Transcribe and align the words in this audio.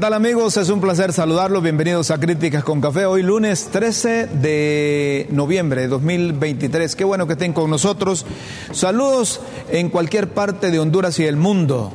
tal 0.00 0.14
amigos? 0.14 0.56
Es 0.56 0.70
un 0.70 0.80
placer 0.80 1.12
saludarlos. 1.12 1.62
Bienvenidos 1.62 2.10
a 2.10 2.18
Críticas 2.18 2.64
con 2.64 2.80
Café. 2.80 3.04
Hoy 3.04 3.22
lunes 3.22 3.68
13 3.70 4.28
de 4.28 5.26
noviembre 5.30 5.82
de 5.82 5.88
2023. 5.88 6.96
Qué 6.96 7.04
bueno 7.04 7.26
que 7.26 7.34
estén 7.34 7.52
con 7.52 7.68
nosotros. 7.68 8.24
Saludos 8.72 9.42
en 9.70 9.90
cualquier 9.90 10.30
parte 10.30 10.70
de 10.70 10.78
Honduras 10.78 11.18
y 11.18 11.26
el 11.26 11.36
mundo 11.36 11.92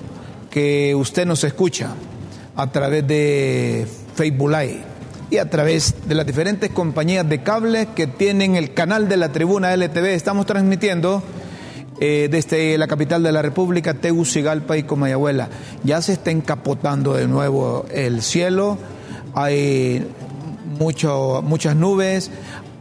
que 0.52 0.94
usted 0.94 1.26
nos 1.26 1.44
escucha 1.44 1.96
a 2.56 2.71
través 2.71 3.07
de 3.07 3.88
Facebook 4.14 4.52
Live 4.52 4.84
y 5.32 5.38
a 5.38 5.50
través 5.50 6.07
de 6.07 6.14
las 6.14 6.28
diferentes 6.28 6.70
compañías 6.70 7.28
de 7.28 7.42
cable 7.42 7.87
que 7.96 8.06
tienen 8.06 8.56
el 8.56 8.76
canal 8.76 9.10
de 9.10 9.18
la 9.18 9.32
tribuna 9.32 9.76
LTV. 9.76 10.14
Estamos 10.14 10.46
transmitiendo 10.46 11.24
eh, 12.00 12.28
desde 12.30 12.78
la 12.78 12.88
capital 12.88 13.24
de 13.24 13.32
la 13.32 13.42
República, 13.42 13.94
Tegucigalpa 13.94 14.78
y 14.78 14.84
Comayagüela. 14.84 15.50
Ya 15.84 16.02
se 16.02 16.14
está 16.14 16.32
encapotando 16.32 17.14
de 17.14 17.28
nuevo 17.28 17.86
el 17.92 18.21
cielo, 18.21 18.78
hay 19.34 20.06
mucho, 20.78 21.42
muchas 21.44 21.76
nubes, 21.76 22.32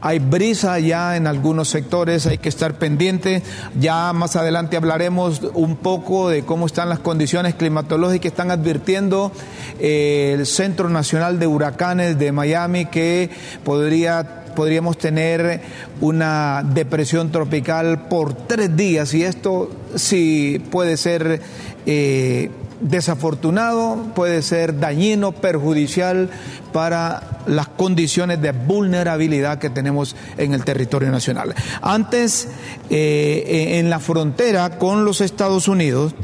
hay 0.05 0.19
brisa 0.19 0.79
ya 0.81 1.17
en 1.17 1.27
algunos 1.27 1.69
sectores, 1.69 2.27
hay 2.27 2.37
que 2.37 2.51
estar 2.51 2.75
pendiente. 2.75 3.43
Ya 3.81 4.13
más 4.13 4.37
adelante 4.37 4.77
hablaremos 4.77 5.41
un 5.55 5.77
poco 5.77 6.29
de 6.29 6.45
cómo 6.45 6.67
están 6.67 6.91
las 6.91 6.99
condiciones 6.99 7.55
climatológicas. 7.55 8.27
Están 8.27 8.51
advirtiendo 8.51 9.33
eh, 9.81 10.35
el 10.39 10.45
Centro 10.45 10.91
Nacional 10.91 11.39
de 11.39 11.47
Huracanes 11.47 12.19
de 12.19 12.33
Miami 12.33 12.85
que 12.85 13.31
podría 13.65 14.44
podríamos 14.55 14.99
tener 14.99 15.61
una 16.01 16.63
depresión 16.65 17.31
tropical 17.31 18.09
por 18.09 18.35
tres 18.35 18.77
días 18.77 19.13
y 19.15 19.23
esto 19.25 19.71
sí 19.95 20.63
puede 20.71 20.97
ser 20.97 21.41
eh, 21.87 22.51
desafortunado, 22.81 24.13
puede 24.15 24.43
ser 24.43 24.79
dañino, 24.79 25.33
perjudicial 25.33 26.31
para 26.73 27.41
las 27.47 27.69
condiciones 27.69 28.41
de 28.43 28.53
vulnerabilidad 28.53 29.59
que 29.59 29.71
tenemos 29.71 30.17
en 30.37 30.55
el 30.55 30.65
territorio 30.65 31.11
nacional. 31.11 31.55
Antes, 31.83 32.49
eh, 32.91 33.79
en 33.79 33.91
la 33.91 34.01
frontera 34.01 34.79
con 34.79 35.05
los 35.05 35.21
Estados 35.21 35.69
Unidos, 35.69 36.15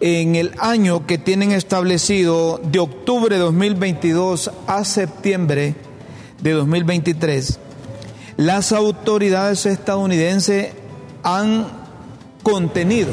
en 0.00 0.34
el 0.34 0.52
año 0.58 1.06
que 1.06 1.16
tienen 1.16 1.52
establecido 1.52 2.60
de 2.64 2.80
octubre 2.80 3.36
de 3.36 3.40
2022 3.40 4.50
a 4.66 4.84
septiembre 4.84 5.76
de 6.42 6.52
2023, 6.52 7.58
las 8.36 8.72
autoridades 8.72 9.66
estadounidenses 9.66 10.68
han 11.22 11.66
contenido 12.42 13.12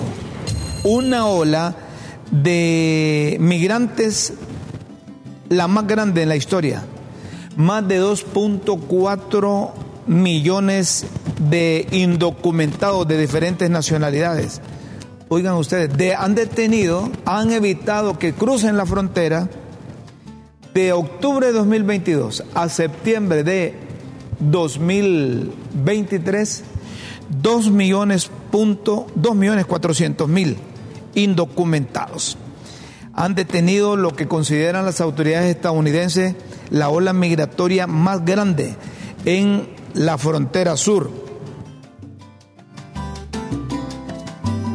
una 0.84 1.28
ola 1.28 1.76
de 2.32 3.38
migrantes, 3.40 4.34
la 5.50 5.68
más 5.68 5.88
grande 5.88 6.24
en 6.24 6.30
la 6.30 6.36
historia, 6.36 6.84
más 7.56 7.88
de 7.88 8.02
2.4 8.02 9.72
millones 10.08 11.06
de 11.50 11.88
indocumentados 11.92 13.08
de 13.08 13.20
diferentes 13.20 13.70
nacionalidades. 13.70 14.62
Oigan 15.28 15.56
ustedes, 15.56 15.96
de, 15.96 16.16
han 16.16 16.34
detenido, 16.34 17.12
han 17.26 17.52
evitado 17.52 18.18
que 18.18 18.34
crucen 18.34 18.78
la 18.78 18.88
frontera 18.88 19.48
de 20.80 20.94
octubre 20.94 21.48
de 21.48 21.54
2022 21.54 22.44
a 22.54 22.70
septiembre 22.70 23.44
de 23.44 23.74
2023, 24.40 26.64
2 27.42 27.72
millones, 27.72 28.32
punto, 28.50 29.08
2 29.16 29.36
millones 29.36 29.66
400 29.66 30.30
mil 30.30 30.56
indocumentados. 31.16 32.38
Han 33.14 33.36
detenido 33.36 33.98
lo 33.98 34.16
que 34.16 34.30
consideran 34.30 34.86
las 34.86 35.02
autoridades 35.02 35.54
estadounidenses 35.54 36.36
la 36.70 36.88
ola 36.90 37.12
migratoria 37.12 37.86
más 37.86 38.24
grande 38.24 38.78
en 39.26 39.68
la 39.94 40.18
frontera 40.18 40.78
sur. 40.78 41.12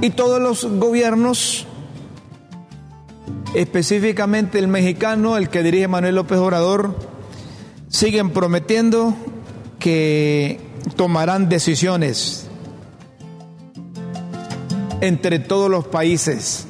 Y 0.03 0.11
todos 0.11 0.43
los 0.43 0.67
gobiernos 0.79 1.67
específicamente 3.55 4.59
el 4.59 4.69
mexicano, 4.69 5.37
el 5.37 5.49
que 5.49 5.63
dirige 5.63 5.89
Manuel 5.89 6.17
López 6.17 6.39
Obrador, 6.39 6.97
siguen 7.89 8.31
prometiendo 8.31 9.15
que 9.79 10.61
tomarán 10.97 11.49
decisiones 11.49 12.49
entre 15.01 15.39
todos 15.39 15.71
los 15.71 15.87
países 15.87 16.67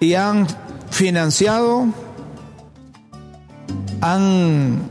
y 0.00 0.14
han 0.14 0.46
financiado, 0.90 1.86
han 4.00 4.90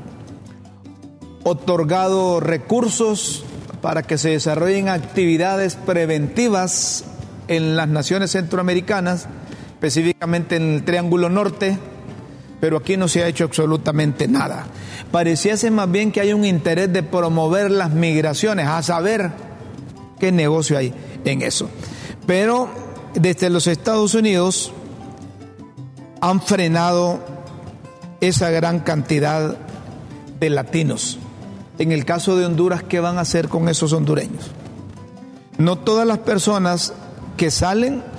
otorgado 1.44 2.40
recursos 2.40 3.44
para 3.82 4.02
que 4.02 4.18
se 4.18 4.30
desarrollen 4.30 4.90
actividades 4.90 5.76
preventivas 5.76 7.04
en 7.48 7.76
las 7.76 7.88
naciones 7.88 8.32
centroamericanas 8.32 9.28
específicamente 9.76 10.56
en 10.56 10.76
el 10.76 10.84
Triángulo 10.84 11.30
Norte, 11.30 11.78
pero 12.62 12.78
aquí 12.78 12.96
no 12.96 13.08
se 13.08 13.24
ha 13.24 13.28
hecho 13.28 13.44
absolutamente 13.44 14.28
nada. 14.28 14.66
Pareciese 15.12 15.70
más 15.70 15.92
bien 15.92 16.12
que 16.12 16.22
hay 16.22 16.34
un 16.34 16.46
interés 16.46 16.92
de 16.92 17.04
promover 17.04 17.70
las 17.70 17.92
migraciones, 17.92 18.68
a 18.68 18.82
saber 18.82 19.32
qué 20.18 20.32
negocio 20.32 20.78
hay 20.78 20.94
en 21.26 21.42
eso. 21.42 21.70
Pero 22.26 22.70
desde 23.14 23.50
los 23.50 23.68
Estados 23.68 24.16
Unidos 24.16 24.72
han 26.22 26.42
frenado 26.42 27.20
esa 28.22 28.50
gran 28.50 28.80
cantidad 28.80 29.58
de 30.40 30.50
latinos. 30.50 31.20
En 31.78 31.92
el 31.92 32.06
caso 32.06 32.38
de 32.38 32.46
Honduras, 32.46 32.82
¿qué 32.82 33.02
van 33.02 33.18
a 33.18 33.22
hacer 33.22 33.50
con 33.50 33.68
esos 33.68 33.92
hondureños? 33.92 34.52
No 35.58 35.78
todas 35.78 36.08
las 36.08 36.20
personas 36.20 36.94
que 37.36 37.52
salen 37.52 38.15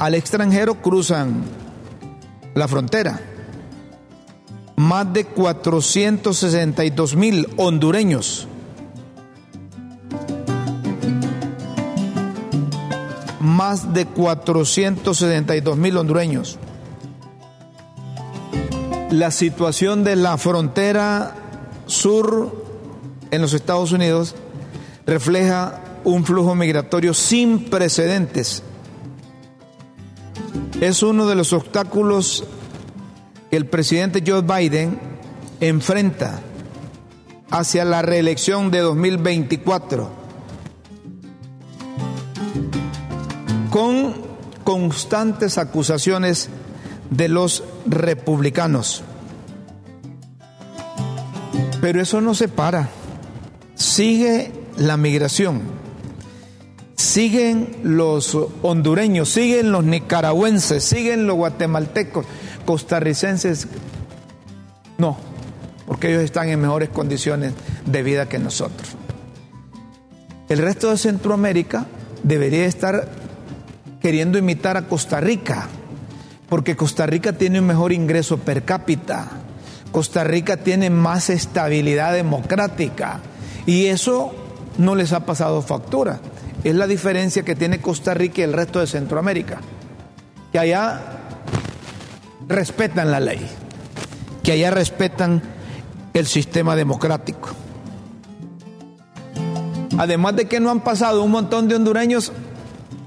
al 0.00 0.14
extranjero 0.14 0.80
cruzan 0.80 1.42
la 2.54 2.66
frontera. 2.66 3.20
Más 4.76 5.12
de 5.12 5.26
462 5.26 7.16
mil 7.16 7.46
hondureños. 7.58 8.48
Más 13.40 13.92
de 13.92 14.06
472 14.06 15.76
mil 15.76 15.98
hondureños. 15.98 16.58
La 19.10 19.30
situación 19.30 20.02
de 20.02 20.16
la 20.16 20.38
frontera 20.38 21.34
sur 21.84 22.64
en 23.30 23.42
los 23.42 23.52
Estados 23.52 23.92
Unidos 23.92 24.34
refleja 25.04 25.82
un 26.04 26.24
flujo 26.24 26.54
migratorio 26.54 27.12
sin 27.12 27.68
precedentes 27.68 28.62
es 30.80 31.02
uno 31.02 31.26
de 31.26 31.34
los 31.34 31.52
obstáculos 31.52 32.44
que 33.50 33.56
el 33.56 33.66
presidente 33.66 34.24
Joe 34.26 34.40
Biden 34.42 34.98
enfrenta 35.60 36.40
hacia 37.50 37.84
la 37.84 38.00
reelección 38.00 38.70
de 38.70 38.78
2024 38.78 40.10
con 43.68 44.14
constantes 44.64 45.58
acusaciones 45.58 46.48
de 47.10 47.28
los 47.28 47.62
republicanos. 47.86 49.02
Pero 51.80 52.00
eso 52.00 52.20
no 52.20 52.34
se 52.34 52.48
para. 52.48 52.88
Sigue 53.74 54.52
la 54.76 54.96
migración 54.96 55.62
siguen 57.10 57.76
los 57.82 58.38
hondureños, 58.62 59.28
siguen 59.30 59.72
los 59.72 59.84
nicaragüenses, 59.84 60.84
siguen 60.84 61.26
los 61.26 61.36
guatemaltecos, 61.36 62.24
costarricenses. 62.64 63.66
No, 64.96 65.16
porque 65.86 66.10
ellos 66.10 66.22
están 66.22 66.48
en 66.50 66.60
mejores 66.60 66.88
condiciones 66.88 67.52
de 67.84 68.02
vida 68.04 68.28
que 68.28 68.38
nosotros. 68.38 68.90
El 70.48 70.58
resto 70.58 70.90
de 70.90 70.98
Centroamérica 70.98 71.86
debería 72.22 72.66
estar 72.66 73.08
queriendo 74.00 74.38
imitar 74.38 74.76
a 74.76 74.86
Costa 74.86 75.20
Rica, 75.20 75.68
porque 76.48 76.76
Costa 76.76 77.06
Rica 77.06 77.32
tiene 77.32 77.58
un 77.58 77.66
mejor 77.66 77.92
ingreso 77.92 78.38
per 78.38 78.64
cápita, 78.64 79.28
Costa 79.90 80.22
Rica 80.22 80.58
tiene 80.58 80.90
más 80.90 81.28
estabilidad 81.28 82.12
democrática 82.12 83.20
y 83.66 83.86
eso 83.86 84.32
no 84.78 84.94
les 84.94 85.12
ha 85.12 85.26
pasado 85.26 85.60
factura 85.62 86.20
es 86.64 86.74
la 86.74 86.86
diferencia 86.86 87.42
que 87.42 87.56
tiene 87.56 87.80
Costa 87.80 88.14
Rica 88.14 88.40
y 88.40 88.44
el 88.44 88.52
resto 88.52 88.80
de 88.80 88.86
Centroamérica. 88.86 89.60
Que 90.52 90.58
allá 90.58 91.00
respetan 92.48 93.10
la 93.10 93.20
ley, 93.20 93.40
que 94.42 94.52
allá 94.52 94.70
respetan 94.70 95.42
el 96.12 96.26
sistema 96.26 96.76
democrático. 96.76 97.50
Además 99.96 100.36
de 100.36 100.48
que 100.48 100.60
no 100.60 100.70
han 100.70 100.80
pasado 100.80 101.22
un 101.22 101.30
montón 101.30 101.68
de 101.68 101.76
hondureños, 101.76 102.32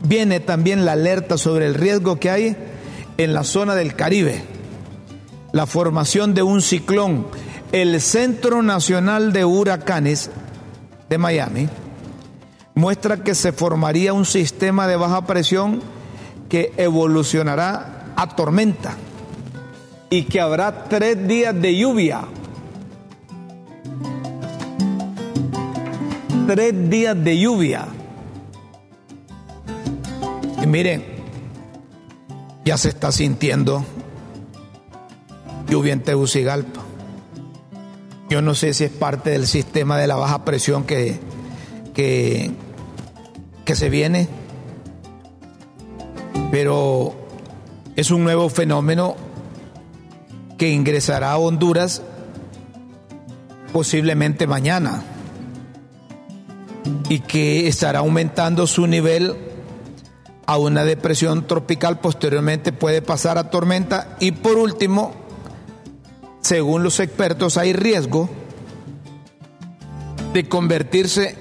viene 0.01 0.39
también 0.39 0.85
la 0.85 0.93
alerta 0.93 1.37
sobre 1.37 1.65
el 1.65 1.73
riesgo 1.75 2.19
que 2.19 2.29
hay 2.29 2.57
en 3.17 3.33
la 3.33 3.43
zona 3.43 3.75
del 3.75 3.95
Caribe. 3.95 4.43
la 5.51 5.67
formación 5.67 6.33
de 6.33 6.41
un 6.41 6.61
ciclón. 6.63 7.27
El 7.71 8.01
Centro 8.01 8.63
Nacional 8.63 9.33
de 9.33 9.45
Huracanes 9.45 10.31
de 11.09 11.17
Miami 11.19 11.69
muestra 12.75 13.17
que 13.17 13.35
se 13.35 13.51
formaría 13.51 14.13
un 14.13 14.25
sistema 14.25 14.87
de 14.87 14.95
baja 14.95 15.25
presión 15.25 15.81
que 16.49 16.73
evolucionará 16.77 18.13
a 18.15 18.35
tormenta 18.35 18.95
y 20.09 20.23
que 20.23 20.39
habrá 20.39 20.85
tres 20.85 21.27
días 21.27 21.59
de 21.59 21.75
lluvia. 21.75 22.21
Tres 26.47 26.89
días 26.89 27.23
de 27.23 27.39
lluvia. 27.39 27.87
Y 30.61 30.67
miren, 30.67 31.03
ya 32.63 32.77
se 32.77 32.89
está 32.89 33.11
sintiendo 33.11 33.83
lluvia 35.67 35.93
en 35.93 36.03
Tegucigalpa. 36.03 36.81
Yo 38.29 38.41
no 38.41 38.55
sé 38.55 38.73
si 38.73 38.83
es 38.83 38.91
parte 38.91 39.31
del 39.31 39.47
sistema 39.47 39.97
de 39.97 40.07
la 40.07 40.15
baja 40.15 40.45
presión 40.45 40.83
que, 40.83 41.19
que, 41.93 42.51
que 43.65 43.75
se 43.75 43.89
viene, 43.89 44.27
pero 46.51 47.15
es 47.95 48.11
un 48.11 48.23
nuevo 48.23 48.49
fenómeno 48.49 49.15
que 50.57 50.69
ingresará 50.69 51.31
a 51.31 51.37
Honduras 51.37 52.01
posiblemente 53.71 54.47
mañana 54.47 55.03
y 57.09 57.19
que 57.19 57.67
estará 57.67 57.99
aumentando 57.99 58.67
su 58.67 58.87
nivel 58.87 59.35
a 60.45 60.57
una 60.57 60.83
depresión 60.83 61.47
tropical, 61.47 61.99
posteriormente 61.99 62.73
puede 62.73 63.01
pasar 63.01 63.37
a 63.37 63.49
tormenta. 63.49 64.17
Y 64.19 64.33
por 64.33 64.57
último, 64.57 65.13
según 66.41 66.83
los 66.83 66.99
expertos, 66.99 67.57
hay 67.57 67.73
riesgo 67.73 68.29
de 70.33 70.47
convertirse 70.49 71.37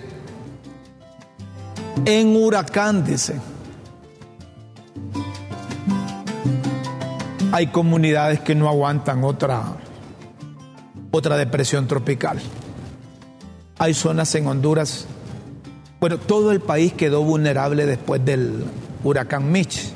en 2.05 2.37
huracán, 2.37 3.05
dice. 3.05 3.41
Hay 7.53 7.67
comunidades 7.69 8.41
que 8.41 8.55
no 8.55 8.69
aguantan 8.69 9.25
otra, 9.25 9.63
otra 11.11 11.37
depresión 11.37 11.87
tropical. 11.87 12.41
Hay 13.79 13.95
zonas 13.95 14.35
en 14.35 14.47
Honduras, 14.47 15.07
bueno, 16.01 16.19
todo 16.19 16.51
el 16.51 16.61
país 16.61 16.93
quedó 16.95 17.23
vulnerable 17.23 17.87
después 17.87 18.25
del 18.25 18.65
huracán 19.05 19.53
Mitch, 19.53 19.93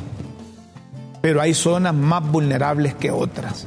pero 1.21 1.41
hay 1.41 1.55
zonas 1.55 1.95
más 1.95 2.31
vulnerables 2.31 2.95
que 2.95 3.11
otras. 3.11 3.67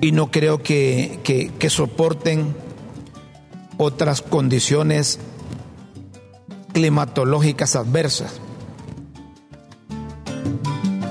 Y 0.00 0.12
no 0.12 0.30
creo 0.30 0.62
que, 0.62 1.20
que 1.22 1.70
soporten 1.70 2.54
otras 3.78 4.22
condiciones 4.22 5.18
climatológicas 6.72 7.76
adversas. 7.76 8.40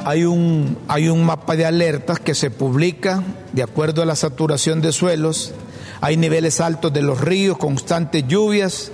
Hay 0.04 0.26
un, 0.26 0.78
hay 0.88 1.10
un 1.10 1.24
mapa 1.24 1.56
de 1.56 1.66
alertas 1.66 2.20
que 2.20 2.34
se 2.34 2.50
publica 2.50 3.24
de 3.54 3.64
acuerdo 3.64 4.02
a 4.02 4.06
la 4.06 4.16
saturación 4.16 4.82
de 4.82 4.92
suelos. 4.92 5.54
Hay 6.02 6.18
niveles 6.18 6.60
altos 6.60 6.92
de 6.92 7.04
los 7.04 7.22
ríos, 7.22 7.58
constantes 7.58 8.28
lluvias 8.28 8.92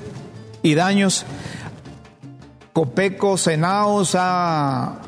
y 0.61 0.75
daños. 0.75 1.25
Copeco 2.73 3.37
Senaos 3.37 4.15
ha 4.15 4.99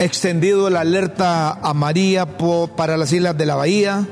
extendido 0.00 0.68
la 0.68 0.80
alerta 0.80 1.52
a 1.52 1.72
María 1.72 2.26
para 2.76 2.96
las 2.96 3.12
islas 3.12 3.38
de 3.38 3.46
la 3.46 3.54
Bahía, 3.54 4.06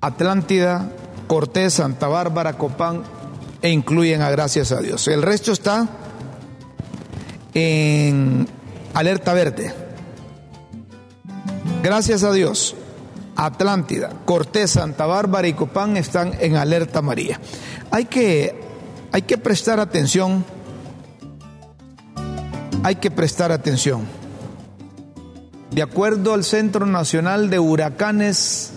Atlántida, 0.00 0.88
Cortés, 1.28 1.74
Santa 1.74 2.08
Bárbara, 2.08 2.54
Copán 2.54 3.02
e 3.62 3.70
incluyen 3.70 4.22
a 4.22 4.30
Gracias 4.30 4.72
a 4.72 4.80
Dios. 4.80 5.08
El 5.08 5.22
resto 5.22 5.52
está 5.52 5.88
en 7.54 8.48
alerta 8.94 9.34
verde. 9.34 9.72
Gracias 11.82 12.24
a 12.24 12.32
Dios, 12.32 12.74
Atlántida, 13.36 14.10
Cortés, 14.26 14.72
Santa 14.72 15.06
Bárbara 15.06 15.48
y 15.48 15.54
Copán 15.54 15.96
están 15.96 16.34
en 16.40 16.56
alerta 16.56 17.00
María. 17.00 17.40
Hay 17.90 18.04
que, 18.04 18.54
hay 19.12 19.22
que 19.22 19.38
prestar 19.38 19.80
atención, 19.80 20.44
hay 22.82 22.96
que 22.96 23.10
prestar 23.10 23.50
atención. 23.50 24.04
De 25.70 25.82
acuerdo 25.82 26.34
al 26.34 26.44
Centro 26.44 26.84
Nacional 26.84 27.48
de 27.48 27.58
Huracanes, 27.58 28.72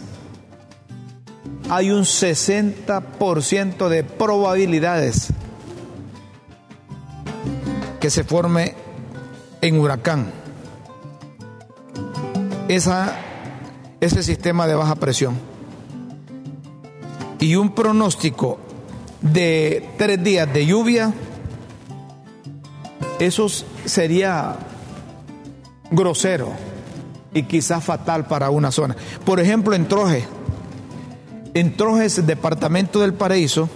hay 1.75 1.89
un 1.89 2.03
60% 2.03 3.89
de 3.89 4.03
probabilidades 4.03 5.29
que 7.99 8.11
se 8.11 8.23
forme 8.23 8.75
en 9.59 9.79
huracán. 9.79 10.31
Esa, 12.67 13.17
ese 13.99 14.21
sistema 14.21 14.67
de 14.67 14.75
baja 14.75 14.95
presión. 14.95 15.35
Y 17.39 17.55
un 17.55 17.73
pronóstico 17.73 18.59
de 19.21 19.89
tres 19.97 20.23
días 20.23 20.53
de 20.53 20.67
lluvia, 20.67 21.11
eso 23.19 23.47
sería 23.49 24.57
grosero 25.89 26.49
y 27.33 27.43
quizás 27.43 27.83
fatal 27.83 28.27
para 28.27 28.51
una 28.51 28.71
zona. 28.71 28.95
Por 29.25 29.39
ejemplo, 29.39 29.73
en 29.73 29.87
Troje, 29.87 30.27
en 31.53 31.75
Trojes, 31.77 32.25
departamento 32.25 32.99
del 32.99 33.13
Paraíso, 33.13 33.69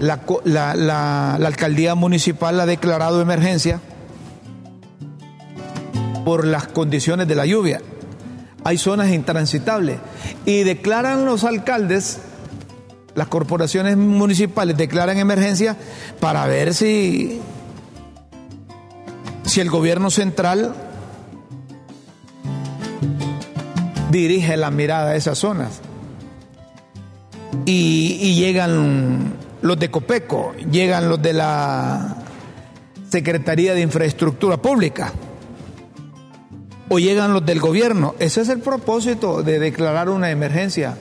la, 0.00 1.34
alcaldía 1.34 1.94
municipal 1.94 2.58
ha 2.60 2.66
declarado 2.66 3.20
emergencia 3.20 3.80
por 6.24 6.46
las 6.46 6.66
condiciones 6.68 7.28
de 7.28 7.34
la 7.34 7.46
lluvia. 7.46 7.80
Hay 8.64 8.78
zonas 8.78 9.10
intransitables 9.10 9.98
y 10.44 10.62
declaran 10.62 11.24
los 11.24 11.44
alcaldes, 11.44 12.18
las 13.14 13.28
corporaciones 13.28 13.96
municipales 13.96 14.76
declaran 14.76 15.18
emergencia 15.18 15.76
para 16.20 16.46
ver 16.46 16.74
si, 16.74 17.40
si 19.44 19.60
el 19.60 19.70
gobierno 19.70 20.10
central 20.10 20.74
dirige 24.10 24.56
la 24.56 24.70
mirada 24.70 25.10
a 25.10 25.16
esas 25.16 25.38
zonas. 25.38 25.82
Y 27.64 28.34
llegan 28.34 29.34
los 29.62 29.78
de 29.78 29.90
Copeco, 29.90 30.54
llegan 30.70 31.08
los 31.08 31.20
de 31.20 31.32
la 31.32 32.16
Secretaría 33.10 33.74
de 33.74 33.80
Infraestructura 33.80 34.56
Pública 34.58 35.12
o 36.88 36.98
llegan 36.98 37.32
los 37.32 37.44
del 37.44 37.60
gobierno. 37.60 38.14
Ese 38.18 38.42
es 38.42 38.48
el 38.48 38.60
propósito 38.60 39.42
de 39.42 39.58
declarar 39.58 40.08
una 40.08 40.30
emergencia 40.30 40.96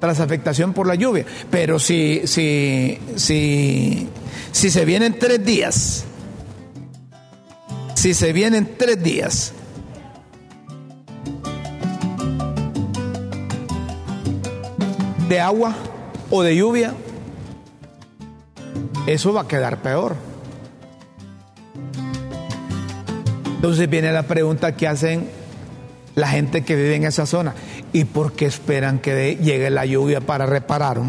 tras 0.00 0.20
afectación 0.20 0.72
por 0.72 0.86
la 0.86 0.94
lluvia. 0.94 1.24
Pero 1.50 1.78
si, 1.78 2.22
si, 2.24 2.98
si, 3.16 4.08
si 4.50 4.70
se 4.70 4.84
vienen 4.84 5.18
tres 5.18 5.44
días, 5.44 6.04
si 7.94 8.14
se 8.14 8.32
vienen 8.32 8.74
tres 8.76 9.02
días, 9.02 9.52
de 15.28 15.40
agua 15.40 15.74
o 16.30 16.42
de 16.42 16.56
lluvia, 16.56 16.94
eso 19.06 19.32
va 19.32 19.42
a 19.42 19.48
quedar 19.48 19.82
peor. 19.82 20.16
Entonces 23.56 23.88
viene 23.88 24.12
la 24.12 24.24
pregunta 24.24 24.76
que 24.76 24.88
hacen 24.88 25.28
la 26.14 26.28
gente 26.28 26.62
que 26.62 26.76
vive 26.76 26.96
en 26.96 27.04
esa 27.04 27.26
zona. 27.26 27.54
¿Y 27.92 28.04
por 28.04 28.32
qué 28.32 28.46
esperan 28.46 28.98
que 28.98 29.36
llegue 29.36 29.70
la 29.70 29.86
lluvia 29.86 30.20
para 30.20 30.46
reparar? 30.46 31.00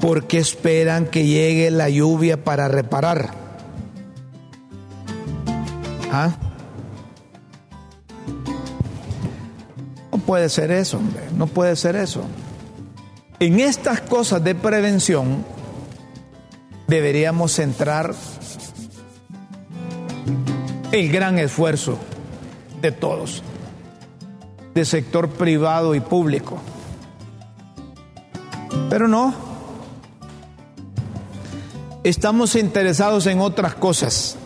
¿Por 0.00 0.26
qué 0.26 0.38
esperan 0.38 1.06
que 1.06 1.26
llegue 1.26 1.70
la 1.70 1.88
lluvia 1.88 2.44
para 2.44 2.68
reparar? 2.68 3.30
¿Ah? 6.12 6.36
Puede 10.26 10.48
ser 10.48 10.70
eso, 10.70 10.98
hombre. 10.98 11.22
No 11.36 11.46
puede 11.46 11.76
ser 11.76 11.96
eso. 11.96 12.22
En 13.40 13.60
estas 13.60 14.00
cosas 14.00 14.42
de 14.44 14.54
prevención, 14.54 15.44
deberíamos 16.86 17.52
centrar 17.52 18.14
el 20.92 21.10
gran 21.10 21.38
esfuerzo 21.38 21.98
de 22.80 22.92
todos, 22.92 23.42
de 24.74 24.84
sector 24.84 25.28
privado 25.30 25.94
y 25.94 26.00
público. 26.00 26.58
Pero 28.88 29.08
no, 29.08 29.34
estamos 32.04 32.54
interesados 32.54 33.26
en 33.26 33.40
otras 33.40 33.74
cosas. 33.74 34.36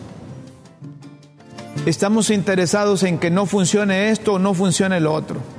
Estamos 1.85 2.29
interesados 2.29 3.03
en 3.03 3.19
que 3.19 3.29
no 3.29 3.45
funcione 3.45 4.09
esto 4.09 4.33
o 4.33 4.39
no 4.39 4.53
funcione 4.53 4.99
lo 4.99 5.13
otro. 5.13 5.58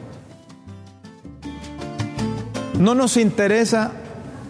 No 2.80 2.94
nos 2.94 3.18
interesa 3.18 3.92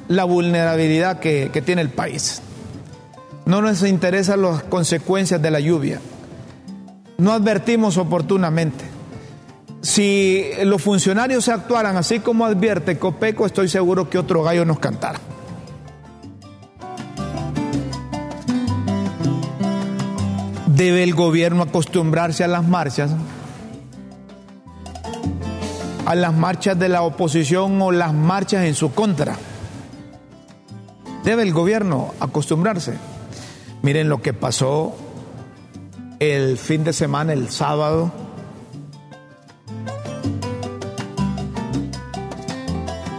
la 0.07 0.23
vulnerabilidad 0.23 1.19
que, 1.19 1.51
tiene 1.67 1.83
el 1.83 1.91
país. 1.91 2.41
No 3.45 3.61
nos 3.61 3.83
interesan 3.83 4.43
las 4.43 4.63
consecuencias 4.63 5.43
de 5.43 5.51
la 5.51 5.59
lluvia. 5.59 6.01
No 7.19 7.33
advertimos 7.33 7.97
oportunamente. 7.97 8.85
Si 9.81 10.45
los 10.63 10.81
funcionarios 10.81 11.47
se 11.47 11.53
actuaran 11.53 11.97
así 11.97 12.21
como 12.21 12.47
advierte 12.47 12.99
Copeco, 12.99 13.47
estoy 13.47 13.69
seguro 13.69 14.09
que 14.09 14.19
otro 14.19 14.45
gallo 14.45 14.65
nos 14.65 14.79
cantara. 14.79 15.19
¿Debe 20.69 21.03
el 21.03 21.15
gobierno 21.17 21.65
acostumbrarse 21.65 22.45
a 22.45 22.49
las 22.49 22.65
marchas? 22.65 23.11
A 26.11 26.17
las 26.17 26.35
marchas 26.35 26.77
de 26.77 26.89
la 26.89 27.03
oposición 27.03 27.81
o 27.81 27.93
las 27.93 28.13
marchas 28.13 28.65
en 28.65 28.75
su 28.75 28.93
contra. 28.93 29.37
Debe 31.23 31.45
el 31.45 31.53
gobierno 31.53 32.13
acostumbrarse. 32.19 32.95
Miren 33.83 34.09
lo 34.09 34.21
que 34.21 34.33
pasó 34.33 34.97
el 36.19 36.59
fin 36.59 36.83
de 36.83 36.93
semana, 36.93 37.33
el 37.33 37.49
sábado. 37.49 38.11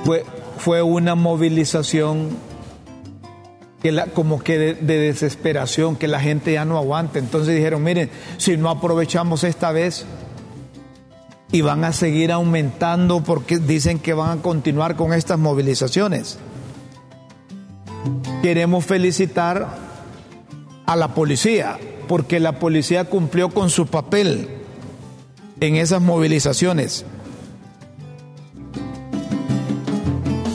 Fue, 0.03 0.25
fue 0.57 0.81
una 0.81 1.15
movilización 1.15 2.27
que 3.81 3.93
la, 3.93 4.07
como 4.07 4.43
que 4.43 4.57
de, 4.57 4.74
de, 4.74 4.98
desesperación, 4.98 5.95
que 5.95 6.10
la 6.10 6.19
gente 6.19 6.51
ya 6.51 6.65
no 6.65 6.77
aguanta. 6.77 7.19
Entonces 7.19 7.55
dijeron, 7.55 7.83
miren, 7.83 8.10
si 8.36 8.57
no 8.57 8.69
aprovechamos 8.69 9.45
esta 9.45 9.71
vez 9.71 10.05
y 11.51 11.62
van 11.62 11.84
a 11.84 11.93
seguir 11.93 12.31
aumentando 12.31 13.22
porque 13.22 13.60
dicen 13.60 14.00
que 14.00 14.13
van 14.13 14.39
a 14.39 14.41
continuar 14.41 14.96
con 14.96 15.13
estas 15.13 15.38
movilizaciones. 15.38 16.39
Queremos 18.41 18.86
felicitar 18.86 19.67
a 20.86 20.96
la 20.96 21.13
policía 21.13 21.77
porque 22.08 22.39
la 22.39 22.60
policía 22.60 23.05
cumplió 23.05 23.50
con 23.50 23.70
su 23.70 23.88
papel 23.88 24.50
en 25.60 25.75
esas 25.75 26.01
movilizaciones. 26.01 27.05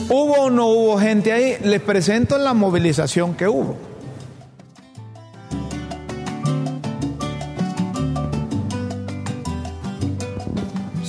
¿Hubo 0.09 0.33
o 0.45 0.49
no 0.49 0.67
hubo 0.67 0.97
gente 0.99 1.31
ahí? 1.31 1.57
Les 1.63 1.81
presento 1.81 2.37
la 2.37 2.53
movilización 2.53 3.35
que 3.35 3.47
hubo. 3.47 3.86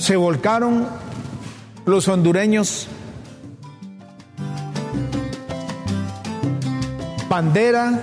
Se 0.09 0.17
volcaron 0.17 0.87
los 1.85 2.07
hondureños 2.07 2.87
bandera 7.29 8.01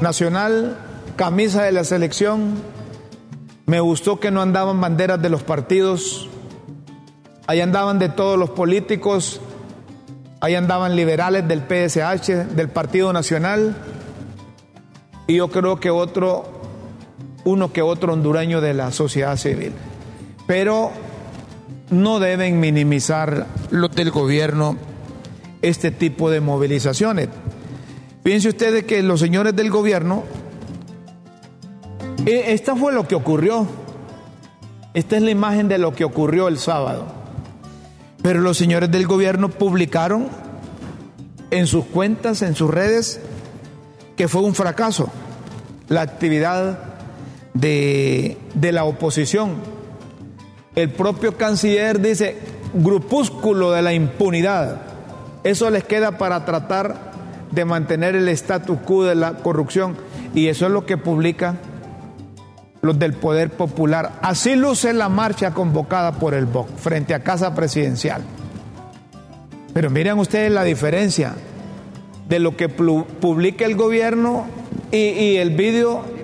nacional, 0.00 0.76
camisa 1.14 1.62
de 1.62 1.70
la 1.70 1.84
selección. 1.84 2.54
Me 3.66 3.78
gustó 3.78 4.18
que 4.18 4.32
no 4.32 4.42
andaban 4.42 4.80
banderas 4.80 5.22
de 5.22 5.28
los 5.28 5.44
partidos. 5.44 6.28
Ahí 7.46 7.60
andaban 7.60 8.00
de 8.00 8.08
todos 8.08 8.36
los 8.36 8.50
políticos. 8.50 9.40
Ahí 10.40 10.56
andaban 10.56 10.96
liberales 10.96 11.46
del 11.46 11.60
PSH, 11.60 12.56
del 12.56 12.68
Partido 12.68 13.12
Nacional. 13.12 13.76
Y 15.28 15.36
yo 15.36 15.46
creo 15.52 15.78
que 15.78 15.90
otro, 15.90 16.55
uno 17.46 17.72
que 17.72 17.80
otro 17.80 18.12
hondureño 18.12 18.60
de 18.60 18.74
la 18.74 18.92
sociedad 18.92 19.36
civil. 19.36 19.72
Pero 20.46 20.90
no 21.90 22.18
deben 22.18 22.60
minimizar 22.60 23.46
los 23.70 23.90
del 23.92 24.10
gobierno 24.10 24.76
este 25.62 25.90
tipo 25.90 26.28
de 26.28 26.40
movilizaciones. 26.40 27.28
Piense 28.22 28.48
ustedes 28.48 28.84
que 28.84 29.02
los 29.02 29.20
señores 29.20 29.56
del 29.56 29.70
gobierno, 29.70 30.24
esta 32.26 32.76
fue 32.76 32.92
lo 32.92 33.06
que 33.06 33.14
ocurrió. 33.14 33.66
Esta 34.92 35.16
es 35.16 35.22
la 35.22 35.30
imagen 35.30 35.68
de 35.68 35.78
lo 35.78 35.94
que 35.94 36.04
ocurrió 36.04 36.48
el 36.48 36.58
sábado. 36.58 37.06
Pero 38.22 38.40
los 38.40 38.58
señores 38.58 38.90
del 38.90 39.06
gobierno 39.06 39.50
publicaron 39.50 40.28
en 41.50 41.68
sus 41.68 41.84
cuentas, 41.84 42.42
en 42.42 42.56
sus 42.56 42.70
redes, 42.70 43.20
que 44.16 44.26
fue 44.26 44.42
un 44.42 44.54
fracaso 44.54 45.10
la 45.88 46.02
actividad 46.02 46.78
de, 47.60 48.36
de 48.54 48.72
la 48.72 48.84
oposición. 48.84 49.54
El 50.74 50.90
propio 50.90 51.36
canciller 51.36 52.00
dice, 52.00 52.36
grupúsculo 52.74 53.72
de 53.72 53.82
la 53.82 53.92
impunidad. 53.92 54.82
Eso 55.42 55.70
les 55.70 55.84
queda 55.84 56.18
para 56.18 56.44
tratar 56.44 57.12
de 57.50 57.64
mantener 57.64 58.14
el 58.16 58.28
status 58.28 58.78
quo 58.84 59.04
de 59.04 59.14
la 59.14 59.34
corrupción. 59.34 59.96
Y 60.34 60.48
eso 60.48 60.66
es 60.66 60.72
lo 60.72 60.84
que 60.84 60.98
publican 60.98 61.58
los 62.82 62.98
del 62.98 63.14
Poder 63.14 63.50
Popular. 63.50 64.12
Así 64.22 64.54
luce 64.54 64.92
la 64.92 65.08
marcha 65.08 65.52
convocada 65.52 66.12
por 66.12 66.34
el 66.34 66.46
BOC 66.46 66.68
frente 66.76 67.14
a 67.14 67.22
Casa 67.22 67.54
Presidencial. 67.54 68.22
Pero 69.72 69.90
miren 69.90 70.18
ustedes 70.18 70.52
la 70.52 70.64
diferencia 70.64 71.34
de 72.28 72.38
lo 72.38 72.56
que 72.56 72.68
publica 72.68 73.64
el 73.64 73.76
gobierno 73.76 74.46
y, 74.90 74.96
y 74.96 75.36
el 75.36 75.50
vídeo 75.50 76.15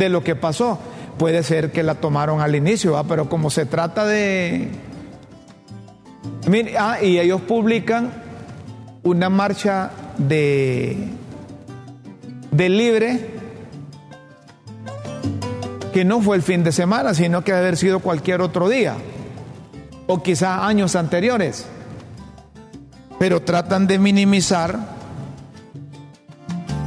de 0.00 0.08
lo 0.08 0.24
que 0.24 0.34
pasó. 0.34 0.78
Puede 1.18 1.42
ser 1.42 1.70
que 1.70 1.82
la 1.82 1.96
tomaron 1.96 2.40
al 2.40 2.56
inicio, 2.56 3.00
pero 3.06 3.28
como 3.28 3.50
se 3.50 3.66
trata 3.66 4.06
de... 4.06 4.70
ah, 6.78 6.98
y 7.02 7.18
ellos 7.18 7.42
publican 7.42 8.10
una 9.02 9.28
marcha 9.28 9.90
de, 10.16 10.96
de 12.50 12.68
libre 12.68 13.30
que 15.92 16.04
no 16.04 16.22
fue 16.22 16.36
el 16.36 16.42
fin 16.42 16.64
de 16.64 16.72
semana, 16.72 17.12
sino 17.12 17.44
que 17.44 17.52
debe 17.52 17.66
haber 17.66 17.76
sido 17.76 18.00
cualquier 18.00 18.40
otro 18.40 18.68
día, 18.68 18.94
o 20.06 20.22
quizá 20.22 20.66
años 20.66 20.96
anteriores. 20.96 21.66
Pero 23.18 23.42
tratan 23.42 23.86
de 23.86 23.98
minimizar 23.98 24.99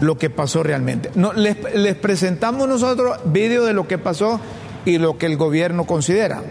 lo 0.04 0.18
que 0.18 0.30
pasó 0.30 0.64
realmente. 0.64 1.10
No, 1.16 1.34
les, 1.34 1.56
presentamos 1.96 2.68
nosotros 2.68 3.18
vídeo 3.26 3.66
de 3.66 3.74
lo 3.74 3.88
que 3.88 3.98
pasó 3.98 4.40
y 4.86 4.98
lo 4.98 5.18
que 5.18 5.26
el 5.26 5.38
gobierno 5.38 5.86
considera. 5.86 6.42